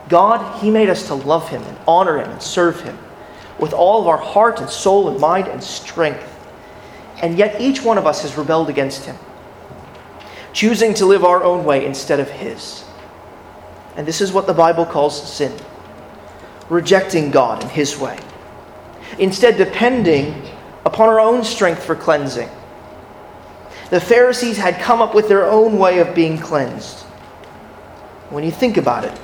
[0.10, 2.98] God, He made us to love Him and honor Him and serve Him
[3.60, 6.26] with all of our heart and soul and mind and strength.
[7.22, 9.18] And yet each one of us has rebelled against him,
[10.54, 12.84] choosing to live our own way instead of his.
[13.98, 15.54] And this is what the Bible calls sin
[16.70, 18.20] rejecting God and his way,
[19.18, 20.40] instead, depending
[20.86, 22.48] upon our own strength for cleansing.
[23.90, 27.00] The Pharisees had come up with their own way of being cleansed.
[28.30, 29.20] When you think about it,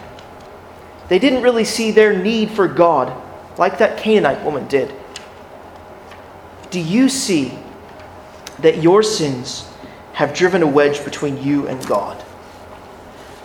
[1.08, 3.22] they didn't really see their need for God
[3.58, 4.94] like that Canaanite woman did.
[6.72, 7.58] Do you see
[8.60, 9.70] that your sins
[10.14, 12.24] have driven a wedge between you and God?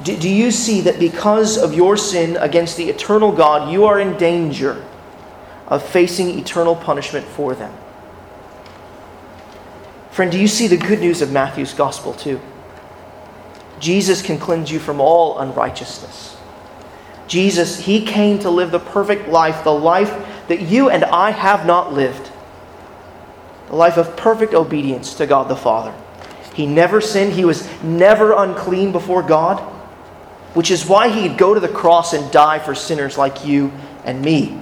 [0.03, 4.01] Do, do you see that because of your sin against the eternal God, you are
[4.01, 4.85] in danger
[5.66, 7.75] of facing eternal punishment for them?
[10.11, 12.40] Friend, do you see the good news of Matthew's gospel too?
[13.79, 16.37] Jesus can cleanse you from all unrighteousness.
[17.31, 20.12] Jesus, He came to live the perfect life, the life
[20.49, 22.29] that you and I have not lived.
[23.69, 25.95] The life of perfect obedience to God the Father.
[26.55, 29.61] He never sinned, He was never unclean before God,
[30.55, 33.71] which is why He'd go to the cross and die for sinners like you
[34.05, 34.59] and me.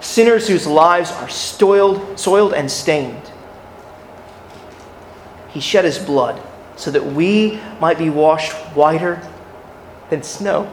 [0.00, 3.30] sinners whose lives are soiled, soiled and stained.
[5.50, 6.42] He shed his blood
[6.76, 9.22] so that we might be washed whiter
[10.10, 10.70] than snow.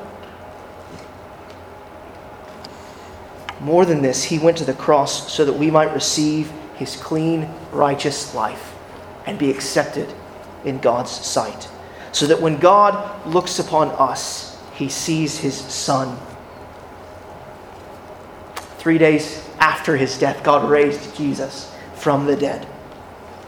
[3.60, 7.50] More than this, he went to the cross so that we might receive his clean,
[7.72, 8.74] righteous life
[9.26, 10.14] and be accepted
[10.64, 11.70] in God's sight.
[12.12, 16.18] So that when God looks upon us, he sees his son.
[18.78, 22.66] Three days after his death, God raised Jesus from the dead,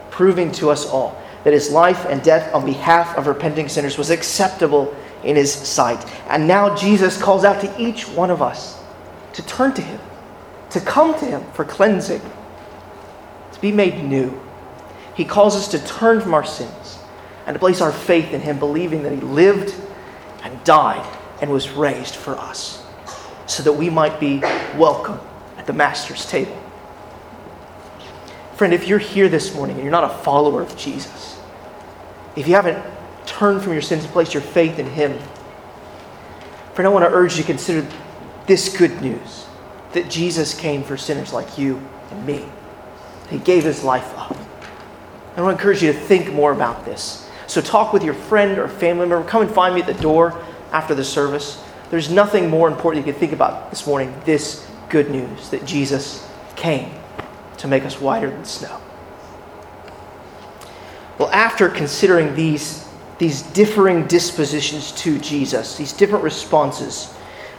[0.09, 4.09] proving to us all that his life and death on behalf of repenting sinners was
[4.09, 6.05] acceptable in his sight.
[6.27, 8.80] And now Jesus calls out to each one of us
[9.33, 9.99] to turn to him,
[10.71, 12.21] to come to him for cleansing,
[13.51, 14.39] to be made new.
[15.15, 16.99] He calls us to turn from our sins
[17.45, 19.75] and to place our faith in him, believing that he lived
[20.43, 21.05] and died
[21.41, 22.85] and was raised for us,
[23.47, 24.39] so that we might be
[24.77, 25.19] welcome
[25.57, 26.57] at the Master's table.
[28.55, 31.39] Friend, if you're here this morning and you're not a follower of Jesus,
[32.35, 32.83] if you haven't
[33.25, 35.17] turned from your sins and placed your faith in Him,
[36.73, 37.87] friend, I want to urge you to consider
[38.47, 39.45] this good news
[39.93, 42.45] that Jesus came for sinners like you and me.
[43.29, 44.35] He gave His life up.
[45.35, 47.29] I want to encourage you to think more about this.
[47.47, 49.27] So, talk with your friend or family member.
[49.27, 51.63] Come and find me at the door after the service.
[51.89, 56.27] There's nothing more important you can think about this morning this good news that Jesus
[56.55, 56.91] came
[57.57, 58.79] to make us whiter than snow.
[61.17, 62.87] Well, after considering these,
[63.19, 67.13] these differing dispositions to Jesus, these different responses,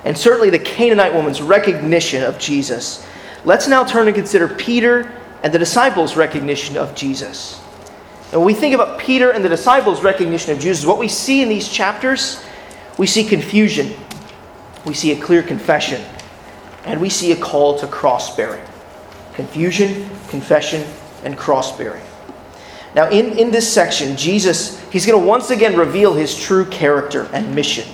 [0.05, 3.07] and certainly the Canaanite woman's recognition of Jesus,
[3.45, 5.13] let's now turn and consider Peter
[5.43, 7.61] and the disciples' recognition of Jesus.
[8.33, 11.43] And when we think about Peter and the disciples' recognition of Jesus, what we see
[11.43, 12.43] in these chapters,
[12.99, 13.95] we see confusion,
[14.85, 16.03] we see a clear confession,
[16.85, 18.65] and we see a call to cross bearing.
[19.35, 20.85] Confusion, confession,
[21.25, 22.03] and cross bearing.
[22.95, 27.29] Now, in, in this section, Jesus, he's going to once again reveal his true character
[27.33, 27.89] and mission.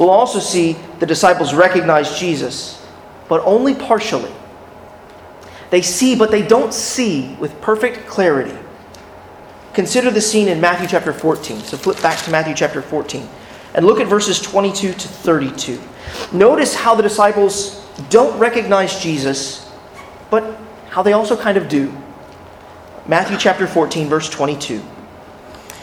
[0.00, 2.82] We'll also see the disciples recognize Jesus,
[3.28, 4.32] but only partially.
[5.68, 8.56] They see, but they don't see with perfect clarity.
[9.74, 11.60] Consider the scene in Matthew chapter 14.
[11.60, 13.28] So flip back to Matthew chapter 14
[13.74, 15.78] and look at verses 22 to 32.
[16.32, 19.70] Notice how the disciples don't recognize Jesus,
[20.30, 20.58] but
[20.88, 21.94] how they also kind of do.
[23.06, 24.82] Matthew chapter 14, verse 22.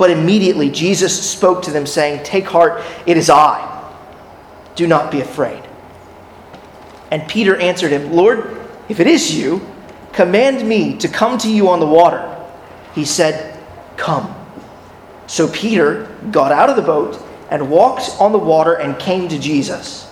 [0.00, 3.66] But immediately Jesus spoke to them, saying, Take heart, it is I.
[4.74, 5.62] Do not be afraid.
[7.10, 9.60] And Peter answered him, Lord, if it is you,
[10.14, 12.34] command me to come to you on the water.
[12.94, 13.62] He said,
[13.98, 14.34] Come.
[15.26, 19.38] So Peter got out of the boat and walked on the water and came to
[19.38, 20.10] Jesus.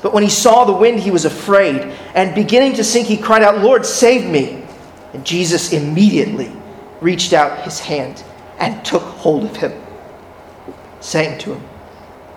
[0.00, 3.42] But when he saw the wind, he was afraid, and beginning to sink, he cried
[3.42, 4.64] out, Lord, save me.
[5.12, 6.50] And Jesus immediately
[7.02, 8.24] reached out his hand
[8.58, 9.72] and took hold of him,
[11.00, 11.68] saying to him,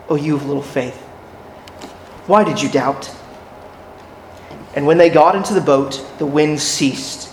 [0.10, 0.98] O you of little faith,
[2.28, 3.14] why did you doubt?
[4.76, 7.30] And when they got into the boat, the wind ceased.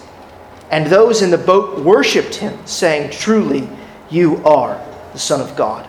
[0.71, 3.69] And those in the boat worshipped him, saying, Truly,
[4.11, 5.89] you are the Son of God.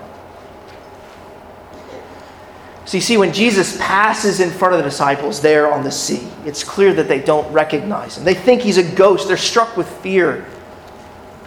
[2.85, 6.27] So you see, when Jesus passes in front of the disciples there on the sea,
[6.45, 8.23] it's clear that they don't recognize him.
[8.23, 9.27] They think he's a ghost.
[9.27, 10.45] They're struck with fear.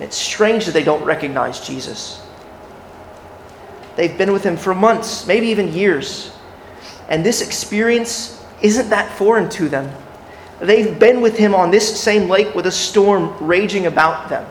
[0.03, 2.21] It's strange that they don't recognize Jesus.
[3.95, 6.33] They've been with him for months, maybe even years.
[7.09, 9.95] And this experience isn't that foreign to them.
[10.61, 14.47] They've been with him on this same lake with a storm raging about them.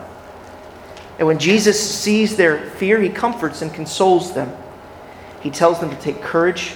[1.18, 4.54] And when Jesus sees their fear, he comforts and consoles them.
[5.40, 6.74] He tells them to take courage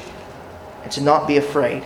[0.83, 1.85] and to not be afraid.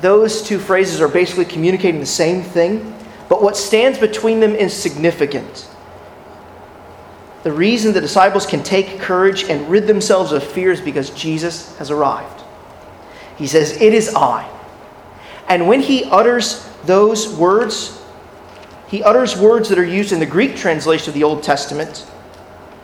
[0.00, 2.94] Those two phrases are basically communicating the same thing,
[3.28, 5.68] but what stands between them is significant.
[7.44, 11.76] The reason the disciples can take courage and rid themselves of fear is because Jesus
[11.76, 12.42] has arrived.
[13.36, 14.50] He says, It is I.
[15.46, 18.02] And when he utters those words,
[18.88, 22.10] he utters words that are used in the Greek translation of the Old Testament,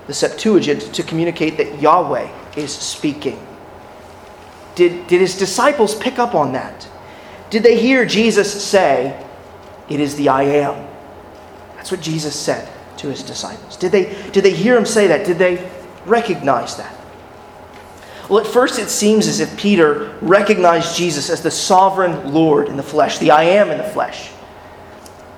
[0.06, 3.44] the Septuagint, to communicate that Yahweh is speaking.
[4.74, 6.86] Did, did his disciples pick up on that?
[7.48, 9.26] Did they hear Jesus say,
[9.88, 10.86] It is the I am?
[11.76, 12.68] That's what Jesus said
[13.00, 13.76] to his disciples.
[13.76, 15.26] Did they, did they hear him say that?
[15.26, 15.70] Did they
[16.06, 16.94] recognize that?
[18.28, 22.76] Well, at first it seems as if Peter recognized Jesus as the sovereign Lord in
[22.76, 24.30] the flesh, the I am in the flesh.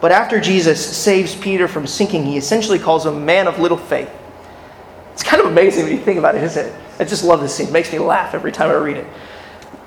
[0.00, 3.78] But after Jesus saves Peter from sinking, he essentially calls him a man of little
[3.78, 4.10] faith.
[5.12, 6.74] It's kind of amazing when you think about it, isn't it?
[6.98, 7.68] I just love this scene.
[7.68, 9.06] It makes me laugh every time I read it.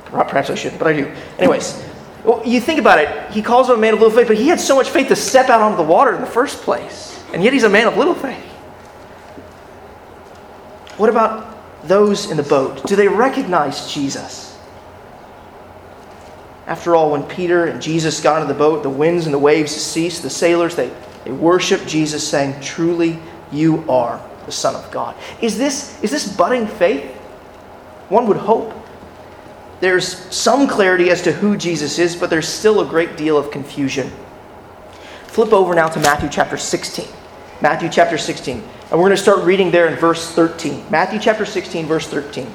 [0.05, 1.13] Perhaps I shouldn't, but I do.
[1.37, 1.83] Anyways,
[2.23, 3.31] well, you think about it.
[3.31, 5.15] He calls him a man of little faith, but he had so much faith to
[5.15, 7.14] step out onto the water in the first place.
[7.33, 8.43] And yet he's a man of little faith.
[10.97, 12.85] What about those in the boat?
[12.85, 14.57] Do they recognize Jesus?
[16.67, 19.71] After all, when Peter and Jesus got into the boat, the winds and the waves
[19.71, 20.23] ceased.
[20.23, 20.91] The sailors, they,
[21.23, 23.19] they worshiped Jesus, saying, Truly,
[23.51, 25.15] you are the Son of God.
[25.41, 27.05] Is this, is this budding faith?
[28.09, 28.73] One would hope.
[29.79, 33.51] There's some clarity as to who Jesus is, but there's still a great deal of
[33.51, 34.11] confusion.
[35.35, 37.05] Flip over now to Matthew chapter 16.
[37.59, 38.55] Matthew chapter 16.
[38.55, 40.85] And we're going to start reading there in verse 13.
[40.89, 42.47] Matthew chapter 16, verse 13.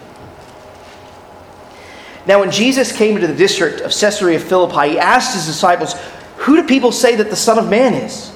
[2.24, 5.92] Now, when Jesus came into the district of Caesarea Philippi, he asked his disciples,
[6.38, 8.34] Who do people say that the Son of Man is?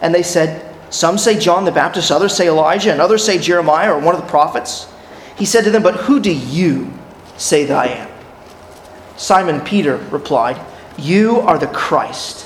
[0.00, 3.92] And they said, Some say John the Baptist, others say Elijah, and others say Jeremiah
[3.92, 4.90] or one of the prophets.
[5.36, 6.94] He said to them, But who do you
[7.36, 8.10] say that I am?
[9.18, 10.58] Simon Peter replied,
[10.96, 12.45] You are the Christ,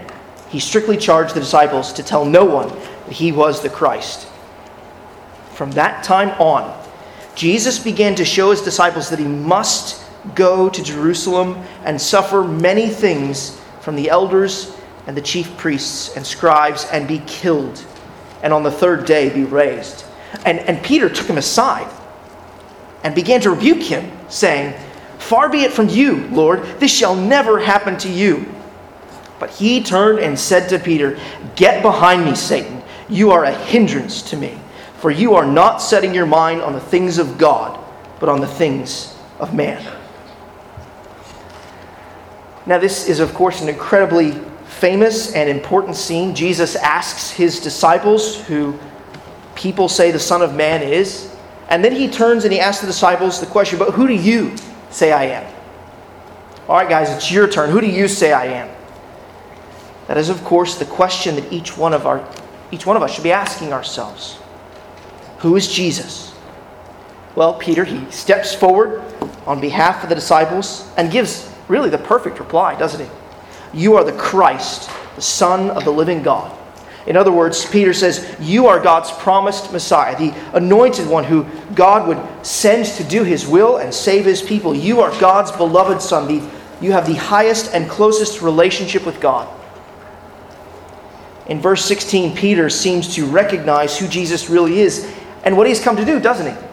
[0.51, 4.27] he strictly charged the disciples to tell no one that he was the Christ.
[5.53, 6.77] From that time on,
[7.35, 10.03] Jesus began to show his disciples that he must
[10.35, 14.75] go to Jerusalem and suffer many things from the elders
[15.07, 17.83] and the chief priests and scribes and be killed,
[18.43, 20.03] and on the third day be raised.
[20.45, 21.91] And, and Peter took him aside
[23.03, 24.77] and began to rebuke him, saying,
[25.17, 28.45] Far be it from you, Lord, this shall never happen to you.
[29.41, 31.19] But he turned and said to Peter,
[31.55, 32.83] Get behind me, Satan.
[33.09, 34.55] You are a hindrance to me,
[34.99, 37.83] for you are not setting your mind on the things of God,
[38.19, 39.83] but on the things of man.
[42.67, 44.33] Now, this is, of course, an incredibly
[44.65, 46.35] famous and important scene.
[46.35, 48.77] Jesus asks his disciples, who
[49.55, 51.35] people say the Son of Man is,
[51.67, 54.55] and then he turns and he asks the disciples the question, But who do you
[54.91, 55.51] say I am?
[56.69, 57.71] All right, guys, it's your turn.
[57.71, 58.80] Who do you say I am?
[60.11, 62.27] That is, of course, the question that each one of, our,
[62.69, 64.37] each one of us should be asking ourselves
[65.37, 66.35] Who is Jesus?
[67.33, 69.01] Well, Peter, he steps forward
[69.45, 73.09] on behalf of the disciples and gives really the perfect reply, doesn't he?
[73.73, 76.57] You are the Christ, the Son of the living God.
[77.07, 82.05] In other words, Peter says, You are God's promised Messiah, the anointed one who God
[82.09, 84.75] would send to do his will and save his people.
[84.75, 86.27] You are God's beloved Son.
[86.27, 86.51] The,
[86.85, 89.47] you have the highest and closest relationship with God.
[91.51, 95.97] In verse 16, Peter seems to recognize who Jesus really is and what he's come
[95.97, 96.63] to do, doesn't he?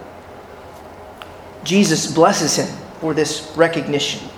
[1.64, 2.68] Jesus blesses him
[3.00, 4.28] for this recognition.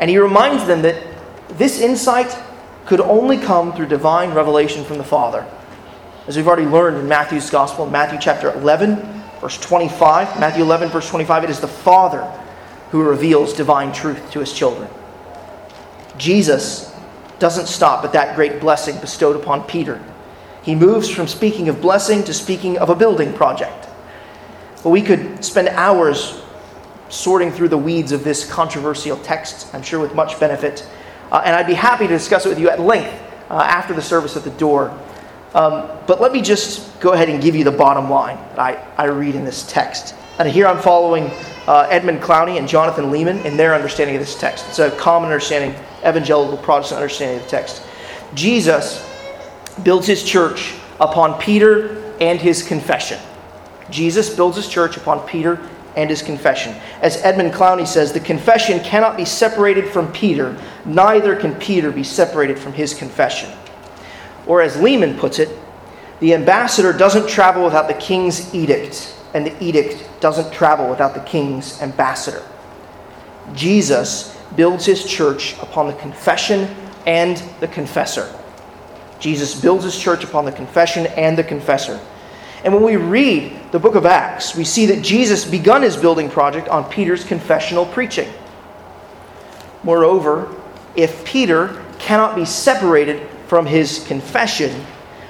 [0.00, 1.00] And he reminds them that
[1.50, 2.36] this insight
[2.84, 5.46] could only come through divine revelation from the Father.
[6.26, 8.96] As we've already learned in Matthew's Gospel, Matthew chapter 11,
[9.40, 12.24] verse 25, Matthew 11, verse 25, it is the Father
[12.90, 14.88] who reveals divine truth to his children.
[16.18, 16.92] Jesus
[17.38, 20.02] doesn't stop at that great blessing bestowed upon Peter.
[20.62, 23.88] He moves from speaking of blessing to speaking of a building project.
[24.82, 26.42] But we could spend hours
[27.08, 30.88] sorting through the weeds of this controversial text, I'm sure with much benefit.
[31.30, 33.12] Uh, and I'd be happy to discuss it with you at length
[33.50, 34.90] uh, after the service at the door.
[35.54, 38.74] Um, but let me just go ahead and give you the bottom line that I,
[38.96, 40.14] I read in this text.
[40.38, 41.30] And here I'm following
[41.66, 44.66] uh, Edmund Clowney and Jonathan Leeman in their understanding of this text.
[44.68, 47.82] It's a common understanding, evangelical Protestant understanding of the text.
[48.34, 49.04] Jesus
[49.82, 53.18] builds his church upon Peter and his confession.
[53.90, 55.60] Jesus builds his church upon Peter
[55.96, 56.74] and his confession.
[57.00, 62.04] As Edmund Clowney says, the confession cannot be separated from Peter, neither can Peter be
[62.04, 63.50] separated from his confession.
[64.46, 65.48] Or as Leeman puts it,
[66.20, 71.20] the ambassador doesn't travel without the king's edict, and the edict doesn't travel without the
[71.20, 72.42] king's ambassador.
[73.54, 76.74] Jesus builds his church upon the confession
[77.06, 78.32] and the confessor.
[79.20, 82.00] Jesus builds his church upon the confession and the confessor.
[82.64, 86.28] And when we read the book of Acts, we see that Jesus begun his building
[86.28, 88.28] project on Peter's confessional preaching.
[89.82, 90.54] Moreover,
[90.96, 94.84] if Peter cannot be separated from his confession,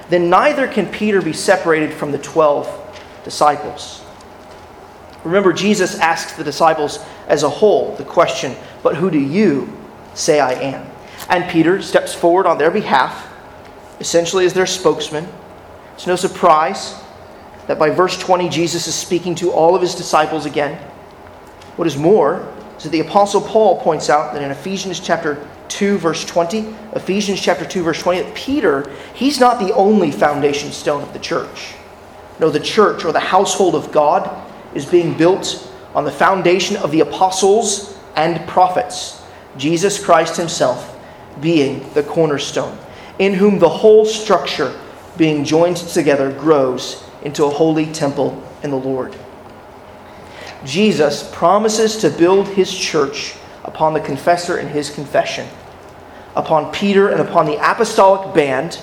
[0.09, 2.86] then neither can Peter be separated from the 12
[3.27, 4.01] disciples.
[5.25, 9.77] Remember, Jesus asks the disciples as a whole the question, But who do you
[10.13, 10.89] say I am?
[11.29, 13.27] And Peter steps forward on their behalf,
[13.99, 15.27] essentially as their spokesman.
[15.95, 16.95] It's no surprise
[17.67, 20.77] that by verse 20, Jesus is speaking to all of his disciples again.
[21.75, 22.47] What is more,
[22.77, 26.59] is that the Apostle Paul points out that in Ephesians chapter 2, verse 20,
[26.95, 31.19] Ephesians chapter 2, verse 20, that Peter, he's not the only foundation stone of the
[31.19, 31.73] church.
[32.39, 36.91] No, the church or the household of God is being built on the foundation of
[36.91, 39.21] the apostles and prophets,
[39.57, 40.95] Jesus Christ himself
[41.41, 42.77] being the cornerstone,
[43.19, 44.77] in whom the whole structure,
[45.17, 49.15] being joined together, grows into a holy temple in the Lord.
[50.65, 55.47] Jesus promises to build his church upon the confessor and his confession,
[56.35, 58.81] upon Peter and upon the apostolic band,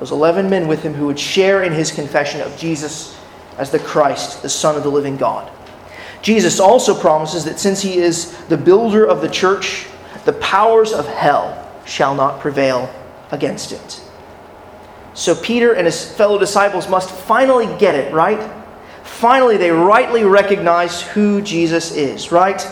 [0.00, 3.16] those 11 men with him who would share in his confession of Jesus
[3.58, 5.52] as the Christ, the Son of the living God.
[6.22, 9.86] Jesus also promises that since he is the builder of the church,
[10.24, 12.92] the powers of hell shall not prevail
[13.30, 14.00] against it.
[15.12, 18.50] So Peter and his fellow disciples must finally get it, right?
[19.02, 22.66] Finally, they rightly recognize who Jesus is, right?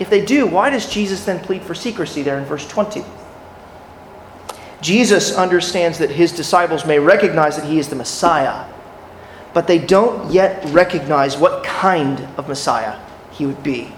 [0.00, 3.04] If they do, why does Jesus then plead for secrecy there in verse 20?
[4.80, 8.64] Jesus understands that his disciples may recognize that he is the Messiah,
[9.52, 12.98] but they don't yet recognize what kind of Messiah
[13.32, 13.92] he would be.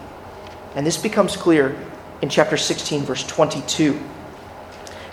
[0.74, 1.76] And this becomes clear
[2.22, 4.00] in chapter 16, verse 22.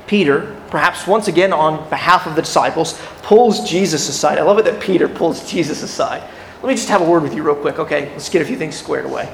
[0.05, 4.37] Peter, perhaps once again on behalf of the disciples, pulls Jesus aside.
[4.37, 6.23] I love it that Peter pulls Jesus aside.
[6.61, 8.09] Let me just have a word with you real quick, okay?
[8.11, 9.31] Let's get a few things squared away.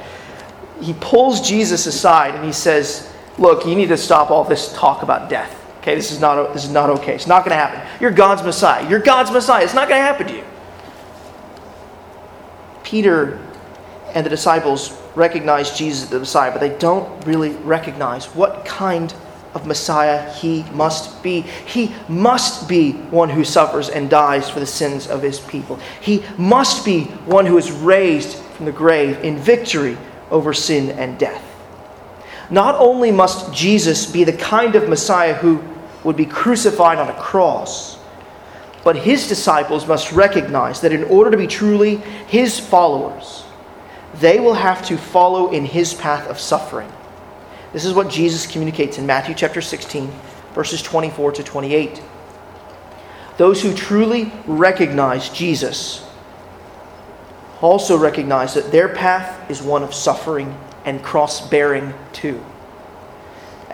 [0.81, 5.01] He pulls Jesus aside and he says, Look, you need to stop all this talk
[5.01, 5.62] about death.
[5.83, 7.13] Okay, this is not, this is not okay.
[7.13, 7.81] It's not going to happen.
[7.99, 8.89] You're God's Messiah.
[8.89, 9.65] You're God's Messiah.
[9.65, 10.45] It's not going to happen to you.
[12.85, 13.37] Peter
[14.13, 19.13] and the disciples recognize Jesus as the Messiah, but they don't really recognize what kind
[19.53, 21.41] of Messiah he must be.
[21.41, 25.81] He must be one who suffers and dies for the sins of his people.
[25.99, 29.97] He must be one who is raised from the grave in victory
[30.31, 31.43] over sin and death.
[32.49, 35.61] Not only must Jesus be the kind of Messiah who
[36.03, 37.97] would be crucified on a cross,
[38.83, 41.97] but his disciples must recognize that in order to be truly
[42.27, 43.43] his followers,
[44.15, 46.91] they will have to follow in his path of suffering.
[47.71, 50.11] This is what Jesus communicates in Matthew chapter 16,
[50.53, 52.01] verses 24 to 28.
[53.37, 56.05] Those who truly recognize Jesus
[57.61, 62.43] also recognize that their path is one of suffering and cross bearing too.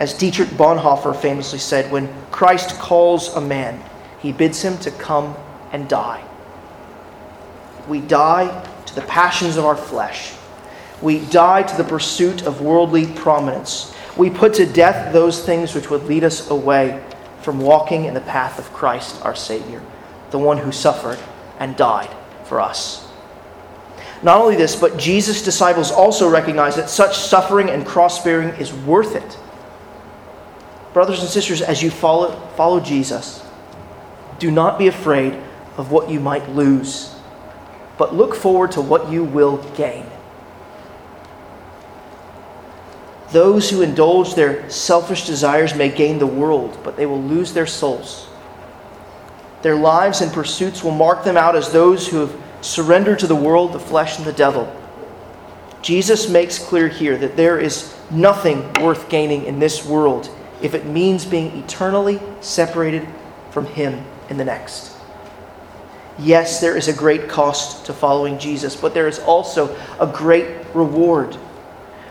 [0.00, 3.82] As Dietrich Bonhoeffer famously said, when Christ calls a man,
[4.18, 5.36] he bids him to come
[5.72, 6.24] and die.
[7.86, 10.32] We die to the passions of our flesh.
[11.02, 13.94] We die to the pursuit of worldly prominence.
[14.16, 17.04] We put to death those things which would lead us away
[17.42, 19.82] from walking in the path of Christ our Savior,
[20.30, 21.18] the one who suffered
[21.58, 22.10] and died
[22.44, 23.06] for us.
[24.22, 28.72] Not only this, but Jesus' disciples also recognize that such suffering and cross bearing is
[28.72, 29.38] worth it.
[30.92, 33.44] Brothers and sisters, as you follow, follow Jesus,
[34.38, 35.34] do not be afraid
[35.76, 37.14] of what you might lose,
[37.96, 40.06] but look forward to what you will gain.
[43.30, 47.66] Those who indulge their selfish desires may gain the world, but they will lose their
[47.66, 48.28] souls.
[49.62, 53.36] Their lives and pursuits will mark them out as those who have surrendered to the
[53.36, 54.74] world, the flesh, and the devil.
[55.82, 60.28] Jesus makes clear here that there is nothing worth gaining in this world
[60.62, 63.06] if it means being eternally separated
[63.50, 64.96] from Him in the next.
[66.18, 70.46] Yes, there is a great cost to following Jesus, but there is also a great
[70.74, 71.36] reward.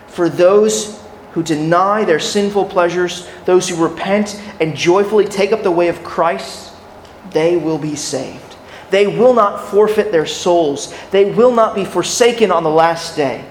[0.08, 1.00] For those
[1.34, 6.04] who deny their sinful pleasures, those who repent and joyfully take up the way of
[6.04, 6.74] Christ,
[7.32, 8.56] they will be saved.
[8.89, 10.93] They will not forfeit their souls.
[11.12, 13.45] They will not be forsaken on the last day.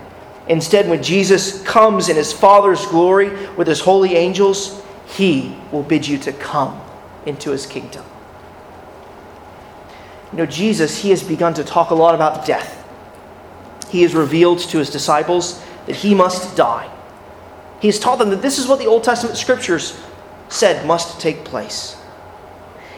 [0.49, 6.07] Instead, when Jesus comes in his Father's glory with his holy angels, he will bid
[6.07, 6.81] you to come
[7.27, 8.05] into his kingdom.
[10.33, 12.75] You know, Jesus, he has begun to talk a lot about death.
[13.89, 16.91] He has revealed to his disciples that he must die.
[17.81, 19.99] He has taught them that this is what the Old Testament scriptures
[20.49, 21.97] said must take place.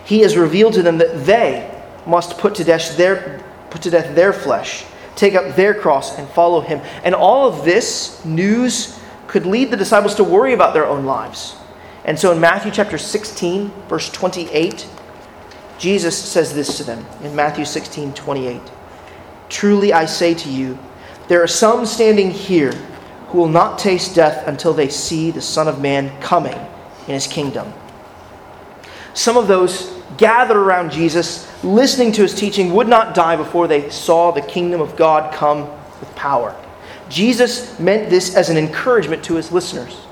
[0.04, 1.70] He has revealed to them that they
[2.06, 4.84] must put to death their, put to death their flesh,
[5.14, 6.80] take up their cross, and follow him.
[7.04, 8.98] And all of this news
[9.28, 11.54] could lead the disciples to worry about their own lives.
[12.10, 14.84] And so in Matthew chapter 16, verse 28,
[15.78, 18.60] Jesus says this to them in Matthew 16, 28.
[19.48, 20.76] Truly I say to you,
[21.28, 22.72] there are some standing here
[23.28, 26.58] who will not taste death until they see the Son of Man coming
[27.06, 27.72] in his kingdom.
[29.14, 33.88] Some of those gathered around Jesus, listening to his teaching, would not die before they
[33.88, 36.56] saw the kingdom of God come with power.
[37.08, 40.08] Jesus meant this as an encouragement to his listeners.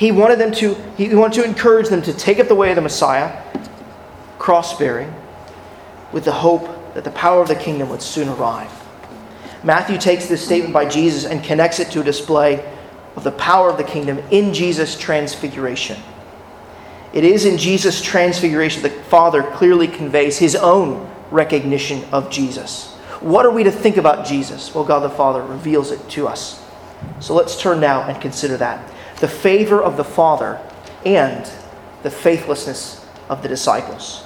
[0.00, 2.76] He wanted them to, he wanted to encourage them to take up the way of
[2.76, 3.42] the Messiah,
[4.38, 5.14] cross bearing,
[6.10, 8.72] with the hope that the power of the kingdom would soon arrive.
[9.62, 12.66] Matthew takes this statement by Jesus and connects it to a display
[13.14, 15.98] of the power of the kingdom in Jesus' transfiguration.
[17.12, 22.94] It is in Jesus' transfiguration that the Father clearly conveys his own recognition of Jesus.
[23.20, 24.74] What are we to think about Jesus?
[24.74, 26.64] Well, God the Father reveals it to us.
[27.18, 28.89] So let's turn now and consider that
[29.20, 30.60] the favor of the Father
[31.04, 31.50] and
[32.02, 34.24] the faithlessness of the disciples.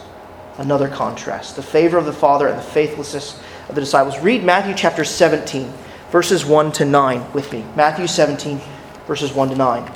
[0.57, 4.19] Another contrast the favor of the Father and the faithlessness of the disciples.
[4.21, 5.73] Read Matthew chapter 17,
[6.11, 7.65] verses 1 to 9 with me.
[7.75, 8.61] Matthew 17,
[9.07, 9.93] verses 1 to 9.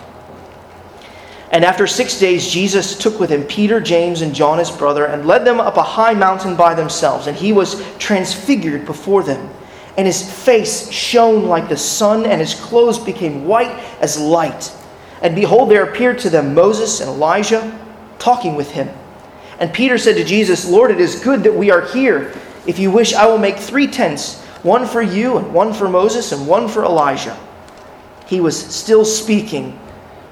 [1.51, 5.27] And after six days, Jesus took with him Peter, James, and John, his brother, and
[5.27, 7.27] led them up a high mountain by themselves.
[7.27, 9.49] And he was transfigured before them.
[9.97, 13.71] And his face shone like the sun, and his clothes became white
[14.01, 14.75] as light.
[15.23, 17.79] And behold, there appeared to them Moses and Elijah
[18.19, 18.89] talking with him.
[19.59, 22.33] And Peter said to Jesus, Lord, it is good that we are here.
[22.67, 26.33] If you wish, I will make three tents one for you, and one for Moses,
[26.33, 27.39] and one for Elijah.
[28.27, 29.73] He was still speaking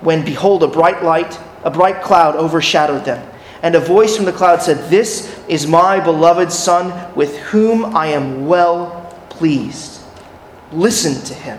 [0.01, 3.27] when behold a bright light, a bright cloud overshadowed them.
[3.63, 8.09] And a voice from the cloud said, This is my beloved Son, with whom I
[8.09, 10.03] am well pleased.
[10.73, 11.59] Listen to him.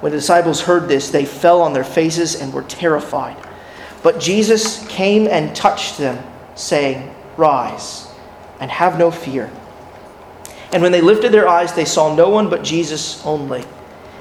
[0.00, 3.36] When the disciples heard this, they fell on their faces and were terrified.
[4.02, 6.22] But Jesus came and touched them,
[6.54, 8.08] saying, Rise
[8.60, 9.50] and have no fear.
[10.72, 13.64] And when they lifted their eyes, they saw no one but Jesus only.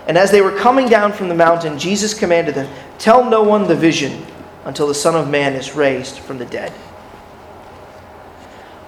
[0.07, 3.67] And as they were coming down from the mountain, Jesus commanded them, Tell no one
[3.67, 4.25] the vision
[4.65, 6.71] until the Son of Man is raised from the dead.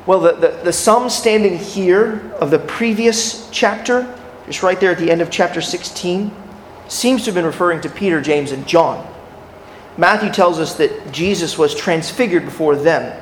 [0.06, 5.00] Well, the, the, the some standing here of the previous chapter, just right there at
[5.00, 6.32] the end of chapter 16,
[6.88, 9.06] seems to have been referring to Peter, James, and John.
[9.98, 13.22] Matthew tells us that Jesus was transfigured before them.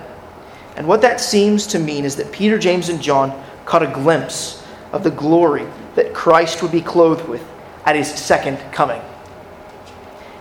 [0.76, 4.66] And what that seems to mean is that Peter, James, and John caught a glimpse
[4.92, 7.46] of the glory that Christ would be clothed with
[7.86, 9.02] at his second coming.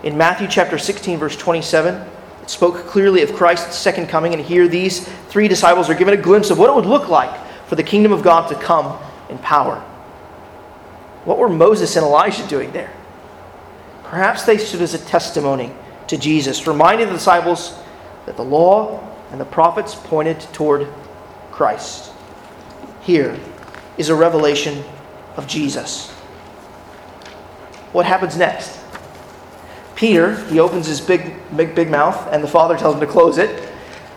[0.02, 1.94] In Matthew chapter 16, verse 27,
[2.42, 6.20] it spoke clearly of Christ's second coming, and here these three disciples are given a
[6.20, 7.32] glimpse of what it would look like
[7.66, 8.98] for the kingdom of God to come
[9.28, 9.76] in power.
[11.24, 12.92] What were Moses and Elijah doing there?
[14.12, 15.72] Perhaps they stood as a testimony
[16.08, 17.78] to Jesus, reminding the disciples
[18.26, 19.00] that the law
[19.30, 20.86] and the prophets pointed toward
[21.50, 22.12] Christ.
[23.00, 23.40] Here
[23.96, 24.84] is a revelation
[25.38, 26.10] of Jesus.
[27.92, 28.78] What happens next?
[29.94, 33.38] Peter, he opens his big, big, big mouth, and the Father tells him to close
[33.38, 33.66] it.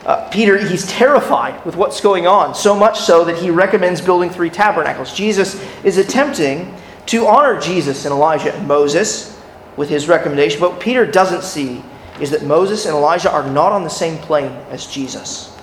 [0.05, 4.29] Uh, Peter, he's terrified with what's going on, so much so that he recommends building
[4.29, 5.13] three tabernacles.
[5.13, 6.75] Jesus is attempting
[7.05, 9.34] to honor Jesus and Elijah and Moses
[9.77, 11.83] with his recommendation, but what Peter doesn't see
[12.19, 15.55] is that Moses and Elijah are not on the same plane as Jesus.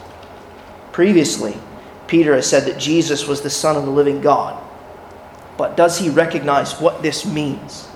[0.93, 1.57] Previously,
[2.07, 4.63] Peter has said that Jesus was the Son of the living God.
[5.57, 7.89] But does he recognize what this means?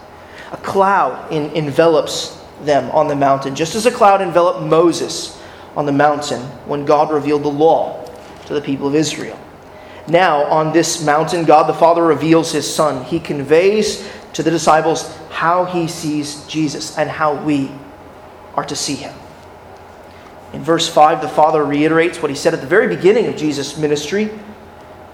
[0.53, 5.41] A cloud in, envelops them on the mountain, just as a cloud enveloped Moses
[5.77, 8.09] on the mountain when God revealed the law
[8.47, 9.39] to the people of Israel.
[10.09, 13.05] Now, on this mountain, God the Father reveals his Son.
[13.05, 17.71] He conveys to the disciples how he sees Jesus and how we
[18.55, 19.15] are to see him.
[20.53, 23.79] In verse 5, the Father reiterates what he said at the very beginning of Jesus'
[23.79, 24.29] ministry.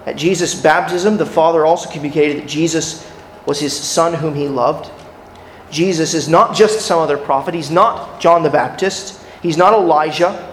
[0.06, 3.08] At Jesus' baptism, the Father also communicated that Jesus
[3.46, 4.90] was his Son whom he loved.
[5.70, 10.52] Jesus is not just some other prophet, he's not John the Baptist, he's not Elijah.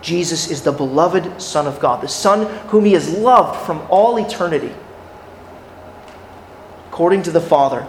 [0.00, 4.16] Jesus is the beloved Son of God, the Son whom he has loved from all
[4.16, 4.72] eternity.
[7.00, 7.80] According to the Father,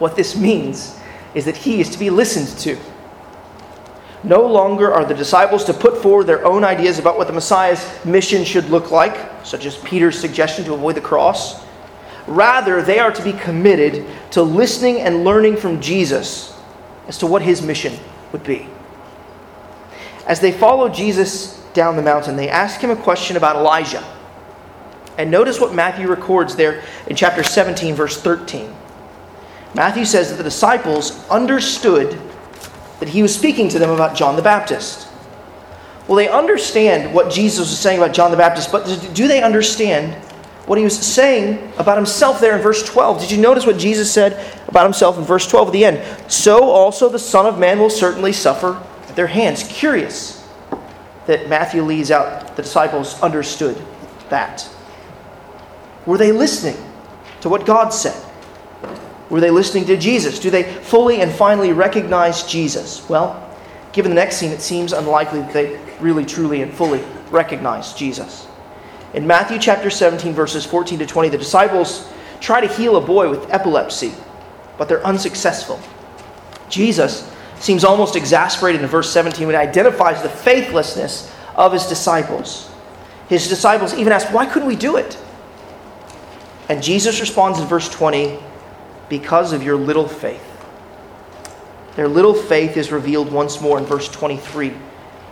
[0.00, 0.98] what this means
[1.36, 2.76] is that he is to be listened to.
[4.24, 7.86] No longer are the disciples to put forward their own ideas about what the Messiah's
[8.04, 11.64] mission should look like, such as Peter's suggestion to avoid the cross.
[12.26, 16.58] Rather, they are to be committed to listening and learning from Jesus
[17.06, 17.96] as to what his mission
[18.32, 18.66] would be.
[20.26, 24.04] As they follow Jesus down the mountain, they ask him a question about Elijah.
[25.18, 28.72] And notice what Matthew records there in chapter 17, verse 13.
[29.74, 32.18] Matthew says that the disciples understood
[33.00, 35.08] that he was speaking to them about John the Baptist.
[36.06, 40.14] Well, they understand what Jesus was saying about John the Baptist, but do they understand
[40.66, 43.20] what he was saying about himself there in verse 12?
[43.20, 46.30] Did you notice what Jesus said about himself in verse 12 at the end?
[46.30, 49.64] So also the Son of Man will certainly suffer at their hands.
[49.64, 50.48] Curious
[51.26, 53.82] that Matthew leaves out the disciples understood
[54.30, 54.68] that.
[56.08, 56.82] Were they listening
[57.42, 58.18] to what God said?
[59.28, 60.38] Were they listening to Jesus?
[60.38, 63.06] Do they fully and finally recognize Jesus?
[63.10, 63.46] Well,
[63.92, 68.46] given the next scene, it seems unlikely that they really, truly, and fully recognize Jesus.
[69.12, 73.28] In Matthew chapter 17, verses 14 to 20, the disciples try to heal a boy
[73.28, 74.14] with epilepsy,
[74.78, 75.78] but they're unsuccessful.
[76.70, 77.30] Jesus
[77.60, 82.70] seems almost exasperated in verse 17 when he identifies the faithlessness of his disciples.
[83.28, 85.18] His disciples even ask, Why couldn't we do it?
[86.68, 88.38] And Jesus responds in verse 20,
[89.08, 90.44] Because of your little faith.
[91.96, 94.70] Their little faith is revealed once more in verse 23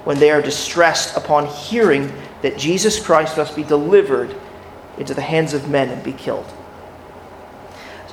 [0.05, 2.12] when they are distressed upon hearing
[2.43, 4.34] that Jesus Christ must be delivered
[4.99, 6.47] into the hands of men and be killed.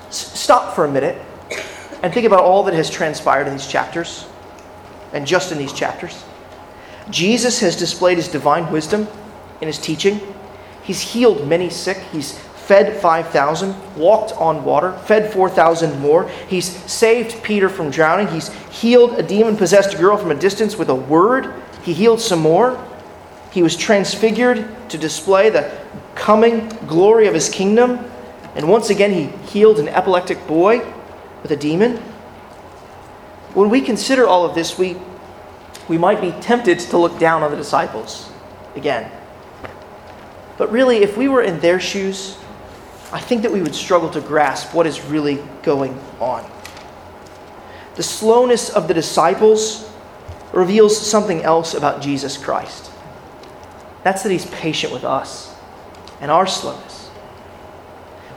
[0.10, 1.22] Stop for a minute
[2.04, 4.26] and think about all that has transpired in these chapters,
[5.14, 6.24] and just in these chapters.
[7.10, 9.08] Jesus has displayed his divine wisdom
[9.62, 10.20] in his teaching.
[10.84, 11.98] He's healed many sick.
[12.12, 16.30] He's fed 5,000, walked on water, fed 4,000 more.
[16.48, 18.28] He's saved Peter from drowning.
[18.28, 21.54] He's healed a demon possessed girl from a distance with a word.
[21.84, 22.82] He healed some more.
[23.52, 25.78] He was transfigured to display the
[26.16, 28.00] coming glory of his kingdom.
[28.56, 30.80] And once again, he healed an epileptic boy
[31.42, 31.98] with a demon.
[33.54, 34.96] When we consider all of this, we,
[35.90, 38.32] we might be tempted to look down on the disciples
[38.76, 39.12] again.
[40.58, 42.38] But really, if we were in their shoes,
[43.14, 46.50] I think that we would struggle to grasp what is really going on.
[47.94, 49.88] The slowness of the disciples
[50.52, 52.92] reveals something else about Jesus Christ.
[54.04, 55.56] That's that he's patient with us
[56.22, 57.12] and our slowness.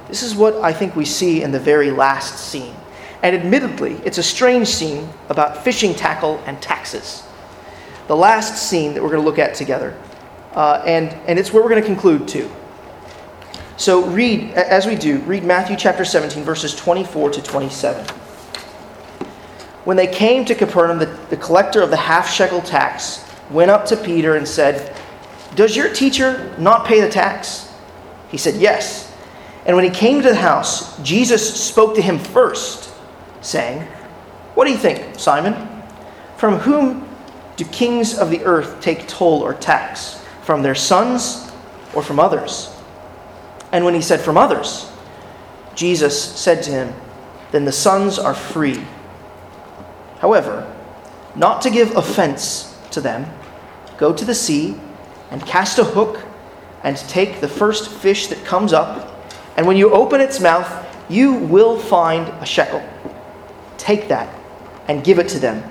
[0.08, 2.74] This is what I think we see in the very last scene.
[3.22, 7.24] And admittedly, it's a strange scene about fishing tackle and taxes.
[8.08, 9.98] The last scene that we're going to look at together.
[10.52, 12.50] Uh, and, and it's where we're going to conclude too.
[13.76, 18.06] So read, as we do, read Matthew chapter 17, verses 24 to 27.
[19.84, 23.84] When they came to Capernaum, the, the collector of the half shekel tax went up
[23.86, 24.96] to Peter and said,
[25.54, 27.72] Does your teacher not pay the tax?
[28.30, 29.12] He said, Yes.
[29.66, 32.94] And when he came to the house, Jesus spoke to him first,
[33.42, 33.82] saying,
[34.54, 35.54] What do you think, Simon?
[36.38, 37.06] From whom
[37.56, 40.24] do kings of the earth take toll or tax?
[40.42, 41.52] From their sons
[41.94, 42.75] or from others?
[43.72, 44.90] And when he said, From others,
[45.74, 46.94] Jesus said to him,
[47.52, 48.82] Then the sons are free.
[50.18, 50.72] However,
[51.34, 53.26] not to give offense to them,
[53.98, 54.78] go to the sea
[55.30, 56.24] and cast a hook
[56.82, 59.12] and take the first fish that comes up.
[59.56, 62.82] And when you open its mouth, you will find a shekel.
[63.76, 64.28] Take that
[64.88, 65.62] and give it to them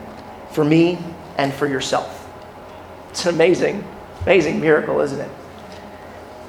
[0.52, 0.98] for me
[1.38, 2.30] and for yourself.
[3.10, 3.84] It's an amazing,
[4.24, 5.32] amazing miracle, isn't it?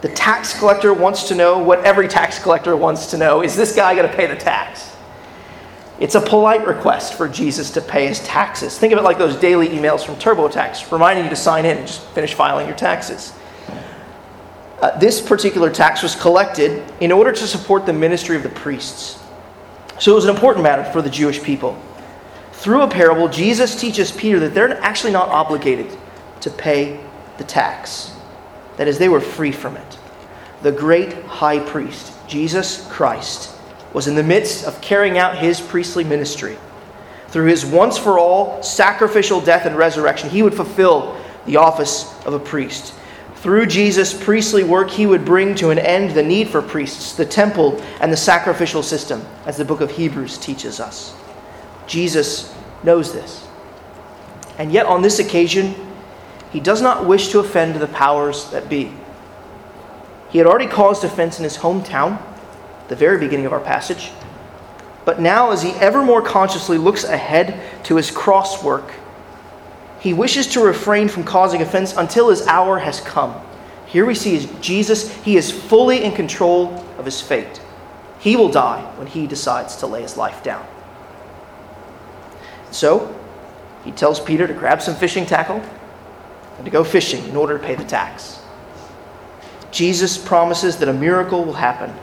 [0.06, 3.74] The tax collector wants to know what every tax collector wants to know is this
[3.74, 4.96] guy going to pay the tax?
[5.98, 8.78] It's a polite request for Jesus to pay his taxes.
[8.78, 11.88] Think of it like those daily emails from TurboTax reminding you to sign in and
[11.88, 13.32] just finish filing your taxes.
[14.80, 19.20] Uh, this particular tax was collected in order to support the ministry of the priests.
[19.98, 21.76] So it was an important matter for the Jewish people.
[22.52, 25.98] Through a parable, Jesus teaches Peter that they're actually not obligated
[26.42, 27.04] to pay
[27.38, 28.12] the tax.
[28.76, 29.95] That is, they were free from it.
[30.62, 33.54] The great high priest, Jesus Christ,
[33.92, 36.58] was in the midst of carrying out his priestly ministry.
[37.28, 42.34] Through his once for all sacrificial death and resurrection, he would fulfill the office of
[42.34, 42.94] a priest.
[43.36, 47.26] Through Jesus' priestly work, he would bring to an end the need for priests, the
[47.26, 51.14] temple, and the sacrificial system, as the book of Hebrews teaches us.
[51.86, 53.46] Jesus knows this.
[54.58, 55.74] And yet, on this occasion,
[56.50, 58.92] he does not wish to offend the powers that be.
[60.30, 62.20] He had already caused offense in his hometown,
[62.88, 64.10] the very beginning of our passage.
[65.04, 68.92] But now, as he ever more consciously looks ahead to his cross work,
[70.00, 73.34] he wishes to refrain from causing offense until his hour has come.
[73.86, 77.60] Here we see Jesus, he is fully in control of his fate.
[78.18, 80.66] He will die when he decides to lay his life down.
[82.72, 83.14] So,
[83.84, 85.62] he tells Peter to grab some fishing tackle
[86.56, 88.35] and to go fishing in order to pay the tax.
[89.76, 91.94] Jesus promises that a miracle will happen.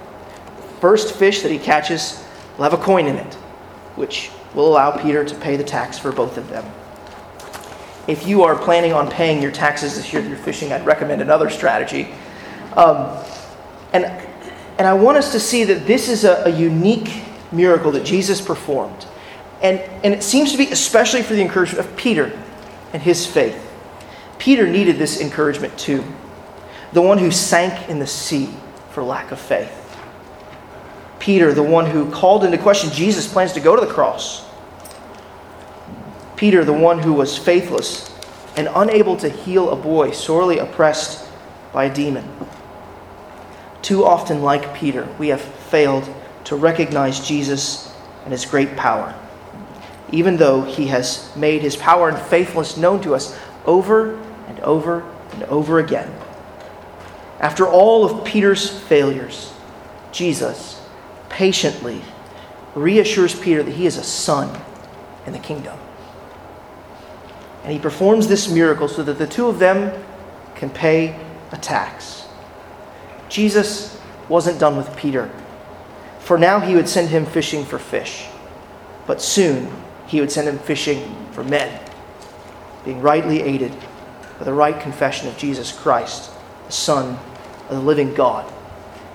[0.80, 2.24] First fish that he catches
[2.56, 3.34] will have a coin in it,
[3.96, 6.64] which will allow Peter to pay the tax for both of them.
[8.08, 11.50] If you are planning on paying your taxes this year through fishing, I'd recommend another
[11.50, 12.14] strategy.
[12.76, 13.18] Um,
[13.92, 14.06] and,
[14.78, 18.40] and I want us to see that this is a, a unique miracle that Jesus
[18.40, 19.08] performed.
[19.64, 22.40] And, and it seems to be especially for the encouragement of Peter
[22.94, 23.60] and his faith.
[24.38, 26.04] Peter needed this encouragement too.
[26.94, 28.50] The one who sank in the sea
[28.92, 29.80] for lack of faith.
[31.20, 34.46] Peter, the one who called into question Jesus' plans to go to the cross.
[36.36, 38.10] Peter, the one who was faithless
[38.56, 41.28] and unable to heal a boy sorely oppressed
[41.72, 42.28] by a demon.
[43.82, 46.08] Too often, like Peter, we have failed
[46.46, 49.16] to recognize Jesus and his great power
[50.14, 54.16] even though he has made his power and faithfulness known to us over
[54.48, 56.10] and over and over again.
[57.44, 59.52] After all of Peter's failures,
[60.14, 60.82] Jesus
[61.28, 62.02] patiently
[62.74, 64.58] reassures Peter that he is a son
[65.26, 65.78] in the kingdom.
[67.66, 69.92] And he performs this miracle so that the two of them
[70.56, 71.20] can pay
[71.52, 72.24] a tax.
[73.28, 75.30] Jesus wasn't done with Peter.
[76.20, 78.26] For now, he would send him fishing for fish.
[79.06, 79.70] But soon,
[80.08, 81.78] he would send him fishing for men,
[82.86, 83.76] being rightly aided
[84.40, 86.32] by the right confession of Jesus Christ,
[86.68, 87.20] the Son
[87.70, 88.52] of the living God.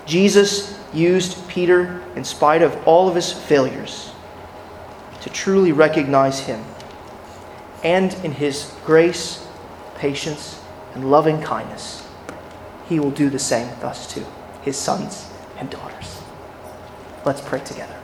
[0.07, 4.11] Jesus used Peter, in spite of all of his failures,
[5.21, 6.65] to truly recognize him.
[7.85, 9.47] And in his grace,
[9.97, 10.61] patience,
[10.95, 12.07] and loving kindness,
[12.89, 14.25] he will do the same with us too,
[14.63, 16.21] his sons and daughters.
[17.25, 17.98] Let's pray together.